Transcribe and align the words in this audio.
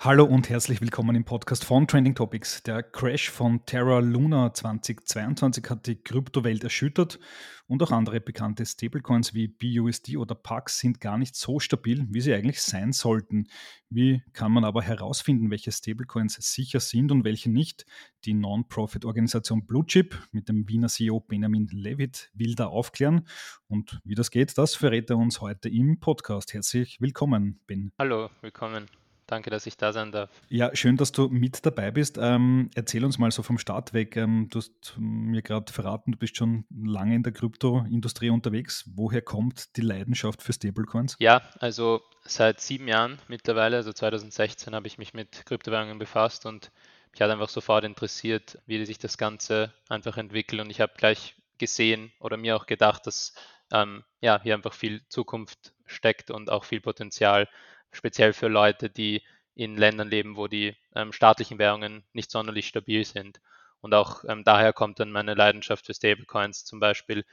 Hallo 0.00 0.24
und 0.24 0.48
herzlich 0.48 0.80
willkommen 0.80 1.16
im 1.16 1.24
Podcast 1.24 1.64
von 1.64 1.88
Trending 1.88 2.14
Topics. 2.14 2.62
Der 2.62 2.84
Crash 2.84 3.30
von 3.30 3.66
Terra 3.66 3.98
Luna 3.98 4.54
2022 4.54 5.68
hat 5.68 5.88
die 5.88 5.96
Kryptowelt 5.96 6.62
erschüttert 6.62 7.18
und 7.66 7.82
auch 7.82 7.90
andere 7.90 8.20
bekannte 8.20 8.64
Stablecoins 8.64 9.34
wie 9.34 9.48
BUSD 9.48 10.16
oder 10.16 10.36
PAX 10.36 10.78
sind 10.78 11.00
gar 11.00 11.18
nicht 11.18 11.34
so 11.34 11.58
stabil, 11.58 12.06
wie 12.10 12.20
sie 12.20 12.32
eigentlich 12.32 12.62
sein 12.62 12.92
sollten. 12.92 13.48
Wie 13.90 14.22
kann 14.34 14.52
man 14.52 14.64
aber 14.64 14.82
herausfinden, 14.82 15.50
welche 15.50 15.72
Stablecoins 15.72 16.34
sicher 16.34 16.78
sind 16.78 17.10
und 17.10 17.24
welche 17.24 17.50
nicht? 17.50 17.84
Die 18.24 18.34
Non-Profit-Organisation 18.34 19.66
Bluechip 19.66 20.16
mit 20.30 20.48
dem 20.48 20.68
Wiener 20.68 20.86
CEO 20.86 21.18
Benjamin 21.18 21.66
Levitt 21.72 22.30
will 22.34 22.54
da 22.54 22.68
aufklären. 22.68 23.26
Und 23.66 24.00
wie 24.04 24.14
das 24.14 24.30
geht, 24.30 24.56
das 24.58 24.76
verrät 24.76 25.10
er 25.10 25.16
uns 25.16 25.40
heute 25.40 25.68
im 25.68 25.98
Podcast. 25.98 26.54
Herzlich 26.54 27.00
willkommen, 27.00 27.58
Ben. 27.66 27.90
Hallo, 27.98 28.30
willkommen. 28.42 28.86
Danke, 29.28 29.50
dass 29.50 29.66
ich 29.66 29.76
da 29.76 29.92
sein 29.92 30.10
darf. 30.10 30.30
Ja, 30.48 30.74
schön, 30.74 30.96
dass 30.96 31.12
du 31.12 31.28
mit 31.28 31.64
dabei 31.66 31.90
bist. 31.90 32.16
Ähm, 32.18 32.70
erzähl 32.74 33.04
uns 33.04 33.18
mal 33.18 33.30
so 33.30 33.42
vom 33.42 33.58
Start 33.58 33.92
weg. 33.92 34.16
Ähm, 34.16 34.48
du 34.50 34.58
hast 34.58 34.94
mir 34.98 35.42
gerade 35.42 35.70
verraten, 35.70 36.12
du 36.12 36.18
bist 36.18 36.38
schon 36.38 36.64
lange 36.74 37.14
in 37.14 37.22
der 37.22 37.34
Kryptoindustrie 37.34 38.30
unterwegs. 38.30 38.88
Woher 38.94 39.20
kommt 39.20 39.76
die 39.76 39.82
Leidenschaft 39.82 40.42
für 40.42 40.54
Stablecoins? 40.54 41.16
Ja, 41.18 41.42
also 41.60 42.00
seit 42.24 42.62
sieben 42.62 42.88
Jahren 42.88 43.18
mittlerweile, 43.28 43.76
also 43.76 43.92
2016, 43.92 44.74
habe 44.74 44.86
ich 44.86 44.96
mich 44.96 45.12
mit 45.12 45.44
Kryptowährungen 45.44 45.98
befasst 45.98 46.46
und 46.46 46.72
mich 47.12 47.20
hat 47.20 47.30
einfach 47.30 47.50
sofort 47.50 47.84
interessiert, 47.84 48.58
wie 48.64 48.82
sich 48.86 48.98
das 48.98 49.18
Ganze 49.18 49.74
einfach 49.90 50.16
entwickelt. 50.16 50.62
Und 50.62 50.70
ich 50.70 50.80
habe 50.80 50.94
gleich 50.96 51.36
gesehen 51.58 52.12
oder 52.18 52.38
mir 52.38 52.56
auch 52.56 52.64
gedacht, 52.64 53.06
dass 53.06 53.34
ähm, 53.72 54.04
ja, 54.22 54.40
hier 54.42 54.54
einfach 54.54 54.72
viel 54.72 55.02
Zukunft 55.10 55.74
steckt 55.84 56.30
und 56.30 56.50
auch 56.50 56.64
viel 56.64 56.80
Potenzial 56.80 57.46
speziell 57.92 58.32
für 58.32 58.48
Leute, 58.48 58.90
die 58.90 59.22
in 59.54 59.76
Ländern 59.76 60.08
leben, 60.08 60.36
wo 60.36 60.46
die 60.46 60.76
ähm, 60.94 61.12
staatlichen 61.12 61.58
Währungen 61.58 62.04
nicht 62.12 62.30
sonderlich 62.30 62.68
stabil 62.68 63.04
sind. 63.04 63.40
Und 63.80 63.94
auch 63.94 64.24
ähm, 64.28 64.44
daher 64.44 64.72
kommt 64.72 65.00
dann 65.00 65.10
meine 65.10 65.34
Leidenschaft 65.34 65.86
für 65.86 65.94
Stablecoins. 65.94 66.64
Zum 66.64 66.80
Beispiel 66.80 67.24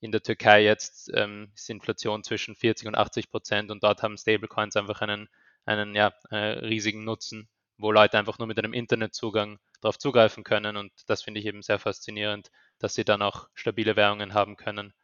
in 0.00 0.12
der 0.12 0.22
Türkei 0.22 0.62
jetzt 0.62 1.10
ähm, 1.14 1.50
ist 1.54 1.70
Inflation 1.70 2.22
zwischen 2.22 2.54
40 2.54 2.88
und 2.88 2.94
80 2.96 3.30
Prozent 3.30 3.70
und 3.70 3.82
dort 3.82 4.02
haben 4.02 4.16
Stablecoins 4.16 4.76
einfach 4.76 5.00
einen, 5.00 5.28
einen 5.64 5.94
ja, 5.94 6.12
äh, 6.30 6.58
riesigen 6.60 7.04
Nutzen, 7.04 7.48
wo 7.78 7.90
Leute 7.92 8.18
einfach 8.18 8.38
nur 8.38 8.46
mit 8.46 8.58
einem 8.58 8.72
Internetzugang 8.72 9.58
darauf 9.80 9.98
zugreifen 9.98 10.44
können. 10.44 10.76
Und 10.76 10.92
das 11.06 11.22
finde 11.22 11.40
ich 11.40 11.46
eben 11.46 11.62
sehr 11.62 11.78
faszinierend, 11.78 12.50
dass 12.78 12.94
sie 12.94 13.04
dann 13.04 13.22
auch 13.22 13.48
stabile 13.54 13.96
Währungen 13.96 14.34
haben 14.34 14.56
können, 14.56 14.94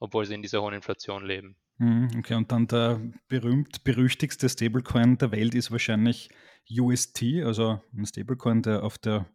obwohl 0.00 0.26
sie 0.26 0.34
in 0.34 0.42
dieser 0.42 0.62
hohen 0.62 0.74
Inflation 0.74 1.24
leben. 1.26 1.56
Mhm, 1.78 2.10
okay, 2.18 2.34
und 2.34 2.52
dann 2.52 2.66
der 2.66 3.00
berühmt-berüchtigste 3.28 4.48
Stablecoin 4.48 5.18
der 5.18 5.32
Welt 5.32 5.54
ist 5.54 5.70
wahrscheinlich 5.70 6.30
UST, 6.70 7.22
also 7.44 7.80
ein 7.92 8.06
Stablecoin, 8.06 8.62
der 8.62 8.84
auf 8.84 8.98
der 8.98 9.26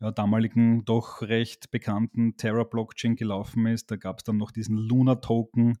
ja, 0.00 0.10
damaligen 0.10 0.84
doch 0.84 1.22
recht 1.22 1.70
bekannten 1.70 2.36
Terra-Blockchain 2.36 3.14
gelaufen 3.14 3.66
ist. 3.66 3.90
Da 3.90 3.96
gab 3.96 4.18
es 4.18 4.24
dann 4.24 4.36
noch 4.36 4.50
diesen 4.50 4.76
Luna-Token. 4.76 5.78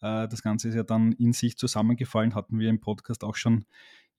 Äh, 0.00 0.28
das 0.28 0.42
Ganze 0.42 0.68
ist 0.68 0.74
ja 0.74 0.84
dann 0.84 1.12
in 1.12 1.32
sich 1.32 1.58
zusammengefallen, 1.58 2.34
hatten 2.34 2.58
wir 2.58 2.70
im 2.70 2.80
Podcast 2.80 3.24
auch 3.24 3.36
schon 3.36 3.66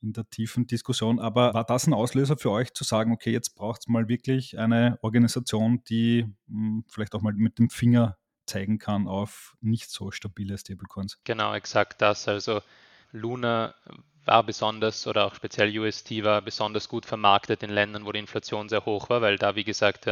in 0.01 0.13
der 0.13 0.29
tiefen 0.29 0.67
Diskussion. 0.67 1.19
Aber 1.19 1.53
war 1.53 1.63
das 1.63 1.87
ein 1.87 1.93
Auslöser 1.93 2.37
für 2.37 2.51
euch 2.51 2.73
zu 2.73 2.83
sagen, 2.83 3.11
okay, 3.11 3.31
jetzt 3.31 3.55
braucht 3.55 3.81
es 3.81 3.87
mal 3.87 4.07
wirklich 4.07 4.57
eine 4.57 4.99
Organisation, 5.01 5.83
die 5.89 6.25
hm, 6.47 6.85
vielleicht 6.87 7.15
auch 7.15 7.21
mal 7.21 7.33
mit 7.33 7.59
dem 7.59 7.69
Finger 7.69 8.17
zeigen 8.49 8.79
kann 8.79 9.07
auf 9.07 9.55
nicht 9.61 9.89
so 9.89 10.11
stabile 10.11 10.57
Stablecoins. 10.57 11.19
Genau, 11.23 11.53
exakt 11.53 12.01
das. 12.01 12.27
Also 12.27 12.61
Luna 13.11 13.75
war 14.25 14.43
besonders 14.43 15.07
oder 15.07 15.25
auch 15.25 15.35
speziell 15.35 15.77
UST 15.77 16.23
war 16.23 16.41
besonders 16.41 16.89
gut 16.89 17.05
vermarktet 17.05 17.63
in 17.63 17.69
Ländern, 17.69 18.05
wo 18.05 18.11
die 18.11 18.19
Inflation 18.19 18.69
sehr 18.69 18.85
hoch 18.85 19.09
war, 19.09 19.21
weil 19.21 19.37
da, 19.37 19.55
wie 19.55 19.63
gesagt, 19.63 20.07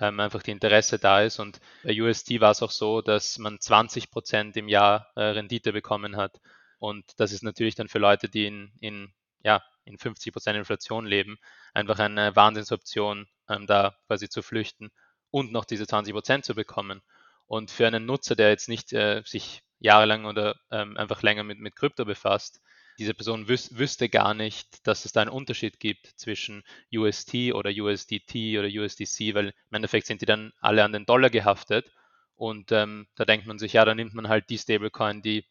ähm, 0.00 0.20
einfach 0.20 0.42
die 0.42 0.50
Interesse 0.50 0.98
da 0.98 1.22
ist. 1.22 1.38
Und 1.38 1.60
bei 1.84 2.00
UST 2.00 2.40
war 2.40 2.50
es 2.50 2.62
auch 2.62 2.70
so, 2.70 3.02
dass 3.02 3.38
man 3.38 3.60
20 3.60 4.10
Prozent 4.10 4.56
im 4.56 4.68
Jahr 4.68 5.08
äh, 5.14 5.22
Rendite 5.22 5.72
bekommen 5.72 6.16
hat. 6.16 6.40
Und 6.78 7.04
das 7.18 7.32
ist 7.32 7.44
natürlich 7.44 7.76
dann 7.76 7.88
für 7.88 7.98
Leute, 7.98 8.28
die 8.28 8.46
in, 8.46 8.72
in, 8.80 9.12
ja, 9.44 9.62
in 9.84 9.98
50 9.98 10.32
Prozent 10.32 10.56
Inflation 10.56 11.06
leben, 11.06 11.38
einfach 11.74 11.98
eine 11.98 12.34
Wahnsinnsoption, 12.34 13.28
ähm, 13.48 13.66
da 13.66 13.94
quasi 14.06 14.28
zu 14.28 14.42
flüchten 14.42 14.90
und 15.30 15.52
noch 15.52 15.64
diese 15.64 15.86
20 15.86 16.12
Prozent 16.12 16.44
zu 16.44 16.54
bekommen. 16.54 17.02
Und 17.52 17.70
für 17.70 17.86
einen 17.86 18.06
Nutzer, 18.06 18.34
der 18.34 18.48
jetzt 18.48 18.70
nicht 18.70 18.94
äh, 18.94 19.20
sich 19.26 19.62
jahrelang 19.78 20.24
oder 20.24 20.58
ähm, 20.70 20.96
einfach 20.96 21.20
länger 21.20 21.44
mit, 21.44 21.58
mit 21.58 21.76
Krypto 21.76 22.06
befasst, 22.06 22.62
diese 22.98 23.12
Person 23.12 23.46
wüs 23.46 23.76
wüsste 23.76 24.08
gar 24.08 24.32
nicht, 24.32 24.86
dass 24.86 25.04
es 25.04 25.12
da 25.12 25.20
einen 25.20 25.28
Unterschied 25.28 25.78
gibt 25.78 26.06
zwischen 26.16 26.62
UST 26.90 27.52
oder 27.52 27.68
USDT 27.68 28.58
oder 28.58 28.68
USDC, 28.68 29.34
weil 29.34 29.48
im 29.48 29.74
Endeffekt 29.76 30.06
sind 30.06 30.22
die 30.22 30.26
dann 30.26 30.54
alle 30.62 30.82
an 30.82 30.94
den 30.94 31.04
Dollar 31.04 31.28
gehaftet. 31.28 31.92
Und 32.36 32.72
ähm, 32.72 33.06
da 33.16 33.26
denkt 33.26 33.46
man 33.46 33.58
sich, 33.58 33.74
ja, 33.74 33.84
da 33.84 33.94
nimmt 33.94 34.14
man 34.14 34.30
halt 34.30 34.48
die 34.48 34.56
Stablecoin, 34.56 35.20
die, 35.20 35.44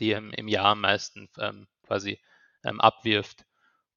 die 0.00 0.10
ähm, 0.10 0.32
im 0.32 0.48
Jahr 0.48 0.72
am 0.72 0.80
meisten 0.80 1.28
ähm, 1.38 1.68
quasi 1.86 2.18
ähm, 2.64 2.80
abwirft. 2.80 3.44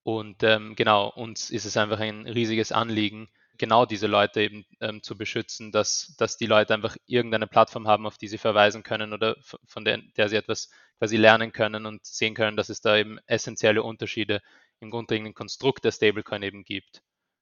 Und 0.03 0.43
ähm, 0.43 0.75
genau, 0.75 1.07
uns 1.09 1.49
ist 1.49 1.65
es 1.65 1.75
einfach 1.75 1.99
ein 2.01 2.27
riesiges 2.27 2.71
Anliegen, 2.71 3.29
genau 3.57 3.85
diese 3.85 4.07
Leute 4.07 4.41
eben 4.41 4.65
ähm, 4.79 5.01
zu 5.01 5.17
beschützen, 5.17 5.71
dass, 5.71 6.15
dass 6.17 6.37
die 6.37 6.45
Leute 6.45 6.73
einfach 6.73 6.95
irgendeine 7.05 7.47
Plattform 7.47 7.87
haben, 7.87 8.05
auf 8.05 8.17
die 8.17 8.27
sie 8.27 8.37
verweisen 8.37 8.83
können 8.83 9.13
oder 9.13 9.35
von 9.41 9.85
der, 9.85 9.99
der 10.17 10.29
sie 10.29 10.35
etwas 10.35 10.69
quasi 10.97 11.17
lernen 11.17 11.51
können 11.51 11.85
und 11.85 12.05
sehen 12.05 12.35
können, 12.35 12.57
dass 12.57 12.69
es 12.69 12.81
da 12.81 12.97
eben 12.97 13.17
essentielle 13.27 13.83
Unterschiede 13.83 14.41
im 14.79 14.91
grundlegenden 14.91 15.33
Konstrukt 15.33 15.85
der 15.85 15.91
Stablecoin 15.91 16.43
eben 16.43 16.63
gibt. 16.63 17.01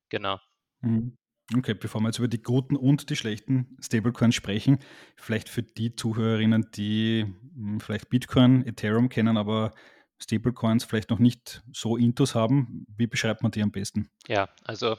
Genau. 0.10 0.40
Mhm. 0.82 1.18
Okay, 1.56 1.74
bevor 1.74 2.02
wir 2.02 2.08
jetzt 2.08 2.20
über 2.20 2.30
die 2.30 2.42
guten 2.42 2.76
und 2.76 3.10
die 3.10 3.16
schlechten 3.16 3.78
Stablecoins 3.82 4.34
sprechen, 4.34 4.80
vielleicht 5.18 5.50
für 5.50 5.62
die 5.62 5.96
Zuhörerinnen, 5.96 6.70
die 6.74 7.26
hm, 7.56 7.80
vielleicht 7.82 8.10
Bitcoin, 8.10 8.66
Ethereum 8.66 9.10
kennen, 9.10 9.36
aber 9.38 9.74
Stablecoins 10.22 10.86
vielleicht 10.86 11.10
noch 11.10 11.20
nicht 11.20 11.62
so 11.74 11.98
intus 11.98 12.34
haben, 12.34 12.86
wie 12.96 13.08
beschreibt 13.08 13.44
man 13.44 13.52
die 13.52 13.62
am 13.62 13.72
besten? 13.72 14.10
Ja, 14.28 14.50
also 14.64 14.96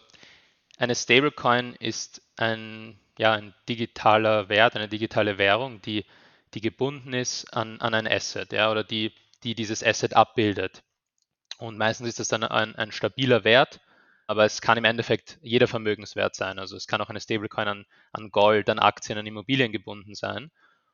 eine 0.78 0.94
Stablecoin 0.94 1.74
ist 1.74 2.22
ein, 2.36 2.98
ja, 3.18 3.32
ein 3.32 3.54
digitaler 3.68 4.48
Wert, 4.48 4.76
eine 4.76 4.88
digitale 4.88 5.38
Währung, 5.38 5.80
die, 5.82 6.04
die 6.54 6.60
gebunden 6.60 7.12
ist 7.12 7.52
an, 7.54 7.80
an 7.80 7.94
ein 7.94 8.06
Asset 8.06 8.52
ja, 8.52 8.70
oder 8.70 8.84
die, 8.84 9.12
die 9.42 9.54
dieses 9.54 9.84
Asset 9.84 10.14
abbildet. 10.14 10.82
Und 11.58 11.78
meistens 11.78 12.08
ist 12.08 12.18
das 12.18 12.28
dann 12.28 12.42
ein, 12.42 12.74
ein 12.74 12.92
stabiler 12.92 13.44
Wert, 13.44 13.80
aber 14.26 14.44
es 14.44 14.60
kann 14.60 14.78
im 14.78 14.84
Endeffekt 14.84 15.38
jeder 15.42 15.68
Vermögenswert 15.68 16.34
sein. 16.34 16.58
Also 16.58 16.76
es 16.76 16.86
kann 16.86 17.00
auch 17.00 17.10
eine 17.10 17.20
Stablecoin 17.20 17.68
an, 17.68 17.86
an 18.12 18.30
Gold, 18.30 18.68
an 18.70 18.78
Aktien, 18.78 19.18
an 19.18 19.26
Immobilien 19.26 19.70
gebunden 19.70 20.14
sein. 20.14 20.50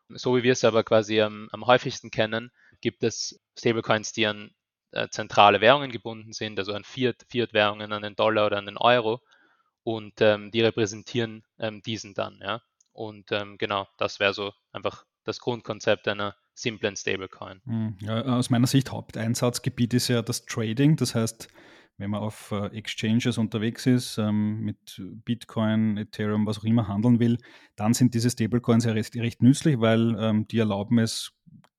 So 0.09 0.37
wie 0.37 0.43
wir 0.43 0.53
es 0.53 0.65
aber 0.65 0.83
quasi 0.83 1.21
am, 1.21 1.49
am 1.53 1.67
häufigsten 1.67 2.11
kennen, 2.11 2.51
gibt 2.81 3.05
es 3.05 3.41
Stablecoins, 3.57 4.13
die 4.13 4.27
an 4.27 4.51
äh, 4.91 5.09
zentrale 5.09 5.61
Währungen 5.61 5.93
gebunden 5.93 6.33
sind, 6.33 6.59
also 6.59 6.73
an 6.73 6.85
Fiat-Währungen, 6.85 7.89
Fiat 7.89 7.93
an 7.93 8.03
den 8.03 8.17
Dollar 8.17 8.47
oder 8.47 8.59
an 8.59 8.67
den 8.67 8.77
Euro 8.77 9.23
und 9.83 10.21
ähm, 10.21 10.51
die 10.51 10.61
repräsentieren 10.61 11.45
ähm, 11.59 11.83
diesen 11.83 12.15
dann, 12.15 12.39
ja. 12.43 12.63
Und 12.93 13.33
ähm, 13.33 13.57
genau, 13.59 13.87
das 13.99 14.21
wäre 14.21 14.35
so 14.35 14.53
einfach 14.73 15.05
das 15.25 15.41
Grundkonzept 15.41 16.09
einer 16.09 16.35
simplen 16.55 16.97
Stablecoin. 16.97 17.61
Hm, 17.65 17.97
ja, 18.01 18.23
aus 18.23 18.51
meiner 18.51 18.67
Sicht 18.67 18.91
Haupteinsatzgebiet 18.93 19.95
ist 19.95 20.09
ja 20.09 20.23
das 20.23 20.45
Trading, 20.45 20.97
das 20.97 21.15
heißt, 21.15 21.49
wenn 21.97 22.11
man 22.11 22.21
auf 22.21 22.51
äh, 22.51 22.67
Exchanges 22.77 23.37
unterwegs 23.39 23.87
ist, 23.87 24.17
ähm, 24.19 24.61
mit 24.61 25.01
Bitcoin, 25.25 25.99
Ethereum, 25.99 26.47
was 26.47 26.59
auch 26.59 26.65
immer 26.65 26.89
handeln 26.89 27.21
will, 27.21 27.39
dann 27.77 27.93
sind 27.93 28.15
diese 28.15 28.31
Stablecoins 28.31 28.85
ja 28.87 28.93
recht, 28.93 29.15
recht 29.17 29.43
nützlich, 29.43 29.81
weil 29.81 30.17
ähm, 30.19 30.49
die 30.49 30.59
erlauben 30.59 30.99
es, 30.99 31.33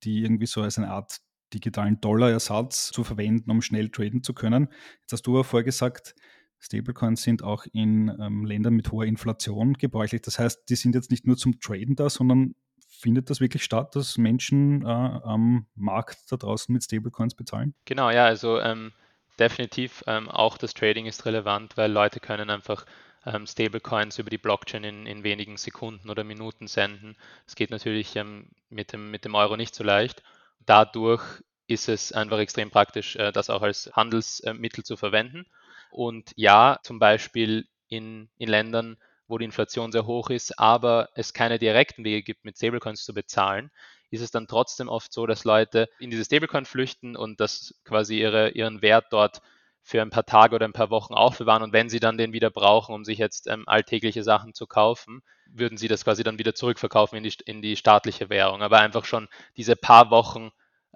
die 0.04 0.22
irgendwie 0.22 0.46
so 0.46 0.62
als 0.62 0.78
eine 0.78 0.90
Art 0.90 1.20
digitalen 1.52 2.00
Dollarersatz 2.00 2.92
zu 2.92 3.04
verwenden, 3.04 3.50
um 3.50 3.62
schnell 3.62 3.90
traden 3.90 4.22
zu 4.22 4.32
können. 4.32 4.68
Jetzt 5.00 5.12
hast 5.12 5.26
du 5.26 5.36
ja 5.36 5.42
vorher 5.42 5.64
gesagt, 5.64 6.14
Stablecoins 6.62 7.22
sind 7.22 7.42
auch 7.42 7.66
in 7.72 8.08
ähm, 8.20 8.44
Ländern 8.46 8.74
mit 8.74 8.90
hoher 8.92 9.04
Inflation 9.04 9.74
gebräuchlich. 9.74 10.22
Das 10.22 10.38
heißt, 10.38 10.68
die 10.68 10.76
sind 10.76 10.94
jetzt 10.94 11.10
nicht 11.10 11.26
nur 11.26 11.36
zum 11.36 11.60
Traden 11.60 11.96
da, 11.96 12.08
sondern 12.08 12.54
findet 12.88 13.30
das 13.30 13.40
wirklich 13.40 13.64
statt, 13.64 13.96
dass 13.96 14.16
Menschen 14.16 14.82
äh, 14.82 14.86
am 14.86 15.66
Markt 15.74 16.30
da 16.30 16.36
draußen 16.36 16.72
mit 16.72 16.84
Stablecoins 16.84 17.34
bezahlen? 17.34 17.74
Genau, 17.84 18.10
ja, 18.10 18.26
also 18.26 18.60
ähm, 18.60 18.92
definitiv 19.40 20.04
ähm, 20.06 20.28
auch 20.28 20.56
das 20.56 20.72
Trading 20.72 21.06
ist 21.06 21.26
relevant, 21.26 21.76
weil 21.76 21.90
Leute 21.90 22.20
können 22.20 22.48
einfach 22.48 22.86
ähm, 23.26 23.46
Stablecoins 23.46 24.20
über 24.20 24.30
die 24.30 24.38
Blockchain 24.38 24.84
in, 24.84 25.06
in, 25.06 25.24
wenigen 25.24 25.56
Sekunden 25.56 26.10
oder 26.10 26.22
Minuten 26.22 26.68
senden. 26.68 27.16
Es 27.46 27.56
geht 27.56 27.70
natürlich 27.70 28.14
ähm, 28.14 28.46
mit, 28.70 28.92
dem, 28.92 29.10
mit 29.10 29.24
dem 29.24 29.34
Euro 29.34 29.56
nicht 29.56 29.74
so 29.74 29.82
leicht. 29.82 30.22
Dadurch 30.64 31.22
ist 31.66 31.88
es 31.88 32.12
einfach 32.12 32.38
extrem 32.38 32.70
praktisch, 32.70 33.16
äh, 33.16 33.32
das 33.32 33.50
auch 33.50 33.62
als 33.62 33.90
Handelsmittel 33.94 34.84
zu 34.84 34.96
verwenden. 34.96 35.46
Und 35.92 36.32
ja, 36.36 36.78
zum 36.82 36.98
Beispiel 36.98 37.66
in, 37.88 38.30
in 38.38 38.48
Ländern, 38.48 38.96
wo 39.28 39.38
die 39.38 39.44
Inflation 39.44 39.92
sehr 39.92 40.06
hoch 40.06 40.30
ist, 40.30 40.58
aber 40.58 41.10
es 41.14 41.34
keine 41.34 41.58
direkten 41.58 42.04
Wege 42.04 42.22
gibt, 42.22 42.44
mit 42.44 42.56
Stablecoins 42.56 43.04
zu 43.04 43.14
bezahlen, 43.14 43.70
ist 44.10 44.22
es 44.22 44.30
dann 44.30 44.46
trotzdem 44.46 44.88
oft 44.88 45.12
so, 45.12 45.26
dass 45.26 45.44
Leute 45.44 45.88
in 45.98 46.10
diese 46.10 46.24
Stablecoin 46.24 46.64
flüchten 46.64 47.16
und 47.16 47.40
das 47.40 47.74
quasi 47.84 48.18
ihre, 48.18 48.50
ihren 48.50 48.82
Wert 48.82 49.06
dort 49.10 49.42
für 49.82 50.00
ein 50.00 50.10
paar 50.10 50.26
Tage 50.26 50.54
oder 50.54 50.66
ein 50.66 50.72
paar 50.72 50.90
Wochen 50.90 51.14
aufbewahren 51.14 51.62
und 51.62 51.72
wenn 51.72 51.88
sie 51.90 52.00
dann 52.00 52.16
den 52.16 52.32
wieder 52.32 52.50
brauchen, 52.50 52.94
um 52.94 53.04
sich 53.04 53.18
jetzt 53.18 53.46
ähm, 53.48 53.64
alltägliche 53.66 54.22
Sachen 54.22 54.54
zu 54.54 54.66
kaufen, 54.66 55.22
würden 55.46 55.76
sie 55.76 55.88
das 55.88 56.04
quasi 56.04 56.22
dann 56.22 56.38
wieder 56.38 56.54
zurückverkaufen 56.54 57.18
in 57.18 57.24
die, 57.24 57.34
in 57.44 57.62
die 57.62 57.76
staatliche 57.76 58.30
Währung. 58.30 58.62
Aber 58.62 58.78
einfach 58.78 59.04
schon 59.04 59.28
diese 59.56 59.76
paar 59.76 60.10
Wochen 60.10 60.52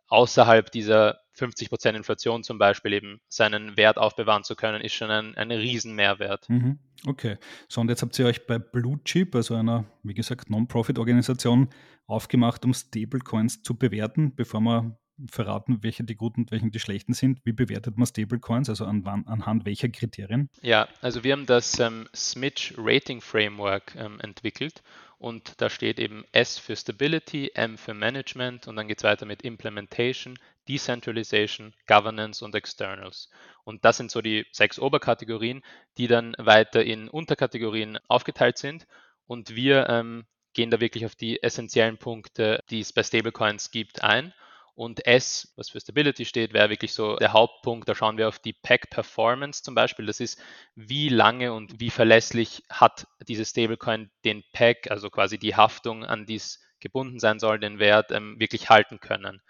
außerhalb 0.08 0.70
dieser 0.70 1.20
50% 1.36 1.94
Inflation 1.94 2.42
zum 2.42 2.58
Beispiel 2.58 2.94
eben 2.94 3.20
seinen 3.28 3.76
Wert 3.76 3.98
aufbewahren 3.98 4.44
zu 4.44 4.56
können, 4.56 4.80
ist 4.80 4.94
schon 4.94 5.10
ein, 5.10 5.34
ein 5.34 5.50
Riesenmehrwert. 5.50 6.48
Mhm. 6.48 6.78
Okay. 7.06 7.36
So, 7.68 7.80
und 7.80 7.90
jetzt 7.90 8.02
habt 8.02 8.18
ihr 8.18 8.26
euch 8.26 8.46
bei 8.46 8.58
Blue 8.58 8.98
Chip, 9.04 9.34
also 9.34 9.54
einer, 9.54 9.84
wie 10.02 10.14
gesagt, 10.14 10.48
Non-Profit-Organisation, 10.50 11.68
aufgemacht, 12.06 12.64
um 12.64 12.72
Stablecoins 12.72 13.62
zu 13.62 13.76
bewerten, 13.76 14.34
bevor 14.34 14.60
wir 14.60 14.96
verraten, 15.30 15.78
welche 15.82 16.04
die 16.04 16.14
guten 16.14 16.42
und 16.42 16.50
welche 16.50 16.70
die 16.70 16.78
schlechten 16.78 17.14
sind. 17.14 17.40
Wie 17.44 17.52
bewertet 17.52 17.96
man 17.96 18.06
Stablecoins, 18.06 18.68
also 18.68 18.84
an, 18.84 19.04
anhand 19.26 19.64
welcher 19.64 19.88
Kriterien? 19.88 20.50
Ja, 20.62 20.88
also 21.00 21.24
wir 21.24 21.32
haben 21.32 21.46
das 21.46 21.78
ähm, 21.80 22.08
Smidge 22.14 22.74
Rating 22.76 23.20
Framework 23.20 23.94
ähm, 23.96 24.20
entwickelt 24.20 24.82
und 25.18 25.60
da 25.60 25.70
steht 25.70 25.98
eben 25.98 26.24
S 26.32 26.58
für 26.58 26.76
Stability, 26.76 27.52
M 27.54 27.78
für 27.78 27.94
Management 27.94 28.68
und 28.68 28.76
dann 28.76 28.86
geht 28.86 28.98
es 28.98 29.04
weiter 29.04 29.24
mit 29.24 29.42
Implementation, 29.42 30.38
Decentralization, 30.68 31.72
Governance 31.86 32.44
und 32.44 32.54
Externals. 32.54 33.30
Und 33.64 33.84
das 33.84 33.96
sind 33.96 34.10
so 34.10 34.20
die 34.20 34.46
sechs 34.52 34.78
Oberkategorien, 34.78 35.62
die 35.96 36.06
dann 36.06 36.34
weiter 36.38 36.84
in 36.84 37.08
Unterkategorien 37.08 37.98
aufgeteilt 38.08 38.58
sind. 38.58 38.86
Und 39.26 39.56
wir 39.56 39.88
ähm, 39.88 40.26
gehen 40.52 40.70
da 40.70 40.80
wirklich 40.80 41.06
auf 41.06 41.14
die 41.14 41.42
essentiellen 41.42 41.98
Punkte, 41.98 42.62
die 42.70 42.80
es 42.80 42.92
bei 42.92 43.02
Stablecoins 43.02 43.70
gibt, 43.70 44.02
ein 44.02 44.34
und 44.76 45.06
S, 45.06 45.54
was 45.56 45.70
für 45.70 45.80
Stability 45.80 46.26
steht, 46.26 46.52
wäre 46.52 46.68
wirklich 46.68 46.92
so 46.92 47.16
der 47.16 47.32
Hauptpunkt. 47.32 47.88
Da 47.88 47.94
schauen 47.94 48.18
wir 48.18 48.28
auf 48.28 48.38
die 48.38 48.52
Pack 48.52 48.90
Performance 48.90 49.62
zum 49.62 49.74
Beispiel. 49.74 50.04
Das 50.04 50.20
ist, 50.20 50.38
wie 50.74 51.08
lange 51.08 51.54
und 51.54 51.80
wie 51.80 51.88
verlässlich 51.88 52.62
hat 52.68 53.06
diese 53.26 53.46
Stablecoin 53.46 54.10
den 54.26 54.44
Pack, 54.52 54.90
also 54.90 55.08
quasi 55.08 55.38
die 55.38 55.56
Haftung, 55.56 56.04
an 56.04 56.26
die 56.26 56.36
es 56.36 56.60
gebunden 56.78 57.18
sein 57.20 57.38
soll, 57.38 57.58
den 57.58 57.78
Wert 57.78 58.12
ähm, 58.12 58.38
wirklich 58.38 58.68
halten 58.68 59.00
können. 59.00 59.40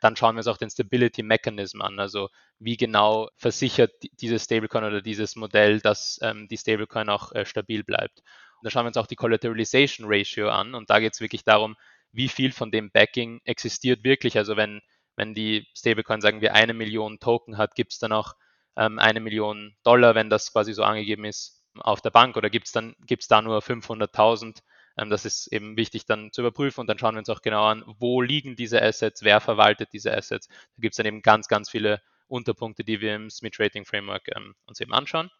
Dann 0.00 0.14
schauen 0.14 0.36
wir 0.36 0.40
uns 0.40 0.46
auch 0.46 0.56
den 0.56 0.70
Stability 0.70 1.24
Mechanism 1.24 1.82
an, 1.82 1.98
also 1.98 2.28
wie 2.60 2.76
genau 2.76 3.28
versichert 3.36 3.92
dieses 4.20 4.44
Stablecoin 4.44 4.84
oder 4.84 5.02
dieses 5.02 5.34
Modell, 5.34 5.80
dass 5.80 6.20
ähm, 6.22 6.46
die 6.46 6.58
Stablecoin 6.58 7.08
auch 7.08 7.32
äh, 7.32 7.44
stabil 7.44 7.82
bleibt. 7.82 8.20
Und 8.20 8.64
da 8.64 8.70
schauen 8.70 8.84
wir 8.84 8.88
uns 8.88 8.98
auch 8.98 9.08
die 9.08 9.16
Collateralization 9.16 10.06
Ratio 10.08 10.48
an 10.48 10.76
und 10.76 10.90
da 10.90 11.00
geht 11.00 11.14
es 11.14 11.20
wirklich 11.20 11.42
darum, 11.42 11.76
wie 12.16 12.28
viel 12.28 12.52
von 12.52 12.70
dem 12.70 12.90
Backing 12.90 13.40
existiert 13.44 14.02
wirklich. 14.02 14.36
Also 14.38 14.56
wenn, 14.56 14.80
wenn 15.16 15.34
die 15.34 15.68
Stablecoin, 15.76 16.20
sagen 16.20 16.40
wir, 16.40 16.54
eine 16.54 16.74
Million 16.74 17.18
Token 17.20 17.58
hat, 17.58 17.74
gibt 17.74 17.92
es 17.92 17.98
dann 17.98 18.12
auch 18.12 18.34
ähm, 18.76 18.98
eine 18.98 19.20
Million 19.20 19.76
Dollar, 19.84 20.14
wenn 20.14 20.30
das 20.30 20.52
quasi 20.52 20.72
so 20.72 20.82
angegeben 20.82 21.24
ist 21.24 21.62
auf 21.78 22.00
der 22.00 22.10
Bank 22.10 22.36
oder 22.36 22.48
gibt 22.48 22.66
es 22.66 22.72
dann 22.72 22.96
gibt's 23.06 23.28
da 23.28 23.42
nur 23.42 23.60
500.000? 23.60 24.62
Ähm, 24.96 25.10
das 25.10 25.24
ist 25.26 25.48
eben 25.48 25.76
wichtig 25.76 26.06
dann 26.06 26.32
zu 26.32 26.40
überprüfen 26.40 26.80
und 26.80 26.86
dann 26.86 26.98
schauen 26.98 27.14
wir 27.14 27.18
uns 27.18 27.28
auch 27.28 27.42
genau 27.42 27.66
an, 27.66 27.84
wo 27.98 28.22
liegen 28.22 28.56
diese 28.56 28.82
Assets, 28.82 29.22
wer 29.22 29.40
verwaltet 29.40 29.92
diese 29.92 30.16
Assets. 30.16 30.48
Da 30.48 30.80
gibt 30.80 30.94
es 30.94 30.96
dann 30.96 31.06
eben 31.06 31.22
ganz, 31.22 31.48
ganz 31.48 31.68
viele 31.70 32.00
Unterpunkte, 32.28 32.82
die 32.82 33.00
wir 33.00 33.14
im 33.14 33.30
Smith 33.30 33.58
Rating 33.58 33.84
Framework 33.84 34.28
ähm, 34.34 34.54
uns 34.66 34.80
eben 34.80 34.94
anschauen. 34.94 35.30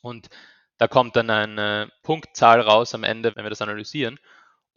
Und 0.00 0.28
da 0.78 0.88
kommt 0.88 1.16
dann 1.16 1.28
eine 1.28 1.90
Punktzahl 2.02 2.60
raus 2.60 2.94
am 2.94 3.04
Ende, 3.04 3.34
wenn 3.36 3.44
wir 3.44 3.50
das 3.50 3.62
analysieren 3.62 4.18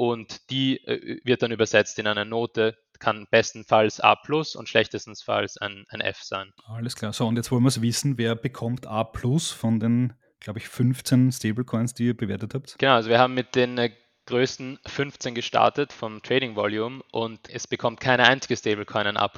und 0.02 0.50
die 0.50 0.78
äh, 0.88 1.20
wird 1.24 1.44
dann 1.44 1.52
übersetzt 1.52 2.00
in 2.00 2.08
eine 2.08 2.26
Note, 2.26 2.76
kann 2.98 3.28
bestenfalls 3.30 4.00
A 4.00 4.16
plus 4.16 4.56
und 4.56 4.68
schlechtestenfalls 4.68 5.58
ein, 5.58 5.86
ein 5.90 6.02
F 6.02 6.24
sein. 6.24 6.52
Alles 6.66 6.96
klar. 6.96 7.14
So, 7.14 7.28
und 7.28 7.36
jetzt 7.36 7.52
wollen 7.52 7.62
wir 7.62 7.68
es 7.68 7.84
wissen, 7.84 8.18
wer 8.18 8.34
bekommt 8.36 8.88
A 8.88 9.04
plus 9.04 9.52
von 9.52 9.80
den, 9.80 10.14
glaube 10.40 10.58
ich, 10.58 10.68
15 10.70 11.32
Stablecoins, 11.32 11.94
die 11.94 12.08
ihr 12.08 12.18
bewertet 12.18 12.56
habt? 12.56 12.80
Genau, 12.80 12.96
also 12.96 13.12
wir 13.12 13.20
haben 13.20 13.36
mit 13.36 13.54
den 13.54 13.78
äh, 13.78 13.92
größten 14.26 14.80
15 14.88 15.36
gestartet 15.36 15.94
vom 15.94 16.24
Trading 16.24 16.56
Volume 16.56 17.04
und 17.12 17.48
es 17.52 17.68
bekommt 17.68 18.00
keine 18.00 18.24
einzige 18.24 18.58
Stablecoin 18.58 19.06
ein 19.06 19.18
A+. 19.18 19.30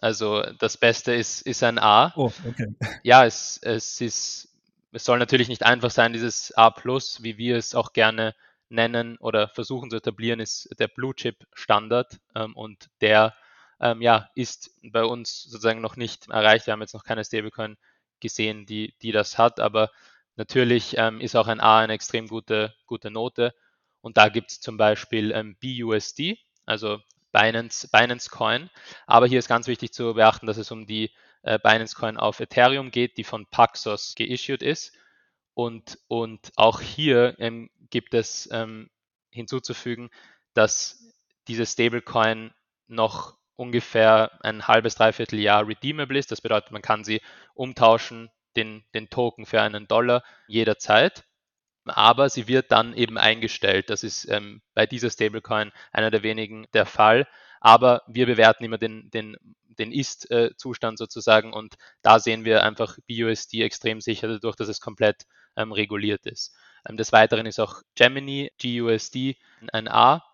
Also 0.00 0.44
das 0.58 0.78
Beste 0.78 1.12
ist, 1.12 1.42
ist 1.42 1.62
ein 1.62 1.78
A. 1.78 2.14
Oh, 2.16 2.32
okay. 2.48 2.74
Ja, 3.02 3.26
es, 3.26 3.60
es 3.62 4.00
ist, 4.00 4.48
es 4.92 5.04
soll 5.04 5.18
natürlich 5.18 5.50
nicht 5.50 5.62
einfach 5.62 5.90
sein, 5.90 6.14
dieses 6.14 6.56
A+, 6.56 6.74
wie 7.20 7.36
wir 7.36 7.58
es 7.58 7.74
auch 7.74 7.92
gerne 7.92 8.34
nennen 8.68 9.16
oder 9.18 9.48
versuchen 9.48 9.90
zu 9.90 9.96
etablieren, 9.96 10.40
ist 10.40 10.68
der 10.78 10.88
Blue 10.88 11.14
Chip 11.14 11.46
Standard. 11.54 12.18
Ähm, 12.34 12.54
und 12.56 12.88
der 13.00 13.34
ähm, 13.80 14.00
ja, 14.02 14.30
ist 14.34 14.70
bei 14.82 15.04
uns 15.04 15.42
sozusagen 15.42 15.80
noch 15.80 15.96
nicht 15.96 16.28
erreicht. 16.28 16.66
Wir 16.66 16.72
haben 16.72 16.80
jetzt 16.80 16.94
noch 16.94 17.04
keine 17.04 17.24
Stablecoin 17.24 17.76
gesehen, 18.20 18.66
die, 18.66 18.94
die 19.02 19.12
das 19.12 19.38
hat, 19.38 19.60
aber 19.60 19.90
natürlich 20.36 20.96
ähm, 20.96 21.20
ist 21.20 21.36
auch 21.36 21.48
ein 21.48 21.60
A 21.60 21.80
eine 21.80 21.92
extrem 21.92 22.28
gute, 22.28 22.74
gute 22.86 23.10
Note. 23.10 23.54
Und 24.00 24.16
da 24.16 24.28
gibt 24.28 24.52
es 24.52 24.60
zum 24.60 24.76
Beispiel 24.76 25.32
ähm, 25.32 25.56
BUSD, 25.60 26.38
also 26.64 26.98
Binance, 27.32 27.88
Binance 27.88 28.30
Coin, 28.30 28.70
aber 29.06 29.26
hier 29.26 29.38
ist 29.38 29.48
ganz 29.48 29.66
wichtig 29.66 29.92
zu 29.92 30.14
beachten, 30.14 30.46
dass 30.46 30.56
es 30.56 30.70
um 30.70 30.86
die 30.86 31.10
äh, 31.42 31.58
Binance 31.58 31.94
Coin 31.94 32.16
auf 32.16 32.40
Ethereum 32.40 32.90
geht, 32.90 33.18
die 33.18 33.24
von 33.24 33.46
Paxos 33.46 34.14
geissued 34.16 34.62
ist 34.62 34.92
und, 35.56 35.98
und 36.06 36.52
auch 36.56 36.82
hier 36.82 37.34
ähm, 37.38 37.70
gibt 37.88 38.12
es 38.12 38.46
ähm, 38.52 38.90
hinzuzufügen, 39.30 40.10
dass 40.52 41.14
diese 41.48 41.64
Stablecoin 41.64 42.52
noch 42.88 43.38
ungefähr 43.56 44.38
ein 44.44 44.68
halbes, 44.68 44.96
dreiviertel 44.96 45.38
Jahr 45.38 45.66
redeemable 45.66 46.18
ist. 46.18 46.30
Das 46.30 46.42
bedeutet, 46.42 46.72
man 46.72 46.82
kann 46.82 47.04
sie 47.04 47.22
umtauschen, 47.54 48.28
den, 48.54 48.84
den 48.92 49.08
Token 49.08 49.46
für 49.46 49.62
einen 49.62 49.88
Dollar 49.88 50.22
jederzeit. 50.46 51.24
Aber 51.86 52.28
sie 52.28 52.48
wird 52.48 52.70
dann 52.70 52.92
eben 52.92 53.16
eingestellt. 53.16 53.88
Das 53.88 54.02
ist 54.04 54.28
ähm, 54.28 54.60
bei 54.74 54.86
dieser 54.86 55.08
Stablecoin 55.08 55.72
einer 55.90 56.10
der 56.10 56.22
wenigen 56.22 56.66
der 56.74 56.84
Fall. 56.84 57.26
Aber 57.62 58.02
wir 58.08 58.26
bewerten 58.26 58.62
immer 58.62 58.76
den, 58.76 59.08
den, 59.10 59.38
den 59.78 59.90
Ist-Zustand 59.90 60.98
sozusagen 60.98 61.54
und 61.54 61.76
da 62.02 62.18
sehen 62.18 62.44
wir 62.44 62.62
einfach 62.62 62.98
BUSD 63.08 63.62
extrem 63.62 64.02
sicher 64.02 64.28
dadurch, 64.28 64.56
dass 64.56 64.68
es 64.68 64.82
komplett 64.82 65.24
ähm, 65.56 65.72
reguliert 65.72 66.26
ist. 66.26 66.54
Ähm, 66.88 66.96
des 66.96 67.12
Weiteren 67.12 67.46
ist 67.46 67.58
auch 67.58 67.82
Gemini 67.94 68.50
GUSD 68.62 69.36
ein 69.72 69.88
A, 69.88 70.24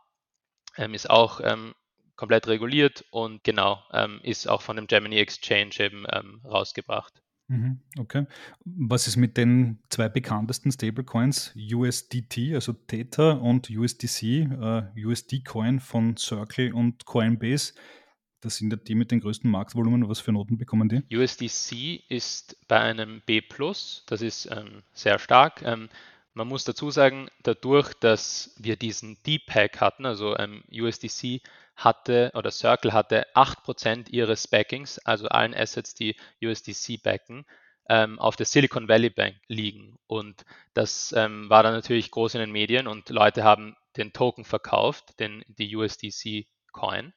ähm, 0.77 0.95
ist 0.95 1.09
auch 1.09 1.41
ähm, 1.43 1.75
komplett 2.17 2.47
reguliert 2.47 3.05
und 3.11 3.43
genau, 3.45 3.83
ähm, 3.93 4.21
ist 4.23 4.49
auch 4.49 4.63
von 4.63 4.77
dem 4.77 4.87
Gemini 4.87 5.19
Exchange 5.19 5.81
eben 5.81 6.07
rausgebracht. 6.45 7.23
Mhm, 7.49 7.81
okay. 7.99 8.27
Was 8.65 9.07
ist 9.07 9.17
mit 9.17 9.37
den 9.37 9.79
zwei 9.91 10.09
bekanntesten 10.09 10.73
Stablecoins, 10.73 11.53
USDT, 11.55 12.55
also 12.55 12.73
Theta 12.73 13.33
und 13.33 13.69
USDC, 13.69 14.23
äh, 14.23 15.05
USD-Coin 15.05 15.81
von 15.81 16.17
Circle 16.17 16.73
und 16.73 17.05
Coinbase? 17.05 17.75
Das 18.43 18.57
sind 18.57 18.73
ja 18.73 18.77
die 18.77 18.97
mit 18.97 19.13
den 19.13 19.21
größten 19.21 19.49
Marktvolumen. 19.49 20.09
Was 20.09 20.19
für 20.19 20.33
Noten 20.33 20.59
bekommen 20.59 20.89
die? 20.89 21.17
USDC 21.17 22.03
ist 22.09 22.57
bei 22.67 22.81
einem 22.81 23.23
B+, 23.25 23.41
das 24.07 24.21
ist 24.21 24.47
ähm, 24.51 24.83
sehr 24.93 25.21
stark. 25.21 25.63
Ähm, 25.63 25.89
man 26.35 26.49
muss 26.49 26.65
dazu 26.65 26.91
sagen, 26.91 27.29
dadurch, 27.45 27.95
dass 27.95 28.55
wir 28.59 28.77
diesen 28.77 29.17
D-Pack 29.23 29.81
hatten, 29.81 30.07
also 30.07 30.37
ähm, 30.37 30.65
USDC 30.73 31.41
hatte 31.77 32.33
oder 32.35 32.51
Circle 32.51 32.93
hatte 32.93 33.27
8% 33.35 34.11
ihres 34.11 34.49
Backings, 34.49 34.99
also 34.99 35.29
allen 35.29 35.55
Assets, 35.55 35.95
die 35.95 36.17
USDC 36.43 37.01
backen, 37.01 37.47
ähm, 37.89 38.19
auf 38.19 38.35
der 38.35 38.47
Silicon 38.47 38.89
Valley 38.89 39.11
Bank 39.11 39.37
liegen. 39.47 39.99
Und 40.09 40.45
das 40.75 41.15
ähm, 41.17 41.49
war 41.49 41.63
dann 41.63 41.75
natürlich 41.75 42.11
groß 42.11 42.35
in 42.35 42.41
den 42.41 42.51
Medien 42.53 42.89
und 42.89 43.09
Leute 43.09 43.45
haben 43.45 43.77
den 43.97 44.13
Token 44.13 44.45
verkauft, 44.45 45.21
den, 45.21 45.45
die 45.47 45.77
USDC 45.77 46.47
Coin 46.73 47.13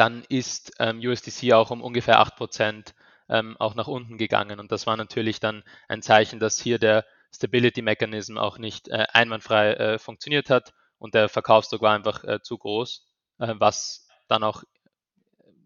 dann 0.00 0.24
ist 0.30 0.72
ähm, 0.78 0.98
USDC 0.98 1.52
auch 1.52 1.70
um 1.70 1.82
ungefähr 1.82 2.20
8% 2.22 2.94
ähm, 3.28 3.56
auch 3.58 3.74
nach 3.74 3.86
unten 3.86 4.16
gegangen. 4.16 4.58
Und 4.58 4.72
das 4.72 4.86
war 4.86 4.96
natürlich 4.96 5.40
dann 5.40 5.62
ein 5.88 6.00
Zeichen, 6.00 6.40
dass 6.40 6.58
hier 6.58 6.78
der 6.78 7.04
Stability 7.32 7.82
Mechanism 7.82 8.38
auch 8.38 8.56
nicht 8.56 8.88
äh, 8.88 9.06
einwandfrei 9.12 9.74
äh, 9.74 9.98
funktioniert 9.98 10.48
hat 10.48 10.72
und 10.98 11.14
der 11.14 11.28
Verkaufsdruck 11.28 11.82
war 11.82 11.94
einfach 11.94 12.24
äh, 12.24 12.40
zu 12.42 12.56
groß, 12.56 13.06
äh, 13.40 13.54
was 13.58 14.08
dann 14.26 14.42
auch 14.42 14.64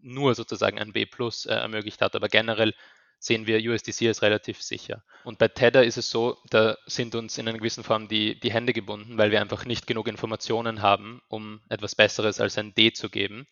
nur 0.01 0.35
sozusagen 0.35 0.79
ein 0.79 0.91
B 0.91 1.05
Plus 1.05 1.45
äh, 1.45 1.53
ermöglicht 1.53 2.01
hat. 2.01 2.15
Aber 2.15 2.27
generell 2.27 2.73
sehen 3.19 3.47
wir 3.47 3.57
USDC 3.57 4.07
als 4.07 4.21
relativ 4.21 4.61
sicher. 4.61 5.03
Und 5.23 5.39
bei 5.39 5.47
Tether 5.47 5.83
ist 5.85 5.97
es 5.97 6.09
so, 6.09 6.37
da 6.49 6.77
sind 6.85 7.15
uns 7.15 7.37
in 7.37 7.47
einer 7.47 7.57
gewissen 7.57 7.83
Form 7.85 8.09
die, 8.09 8.39
die 8.39 8.51
Hände 8.51 8.73
gebunden, 8.73 9.17
weil 9.17 9.31
wir 9.31 9.41
einfach 9.41 9.65
nicht 9.65 9.87
genug 9.87 10.07
Informationen 10.09 10.81
haben, 10.81 11.21
um 11.29 11.61
etwas 11.69 11.95
Besseres 11.95 12.39
als 12.39 12.57
ein 12.57 12.75
D 12.75 12.91
zu 12.91 13.09
geben. 13.09 13.47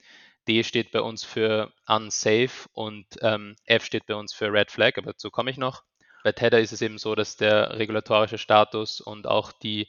D 0.48 0.64
steht 0.64 0.92
bei 0.92 1.02
uns 1.02 1.24
für 1.24 1.72
unsafe 1.88 2.70
und 2.74 3.06
ähm, 3.22 3.56
F 3.66 3.86
steht 3.86 4.06
bei 4.06 4.16
uns 4.16 4.34
für 4.34 4.52
Red 4.52 4.72
Flag, 4.72 4.98
aber 4.98 5.14
dazu 5.14 5.32
komme 5.32 5.52
ich 5.52 5.58
noch. 5.58 5.84
Bei 6.24 6.32
Tether 6.32 6.60
ist 6.60 6.72
es 6.72 6.82
eben 6.82 6.98
so, 6.98 7.16
dass 7.16 7.36
der 7.38 7.78
regulatorische 7.78 8.38
Status 8.38 9.02
und 9.02 9.28
auch 9.28 9.52
die, 9.52 9.88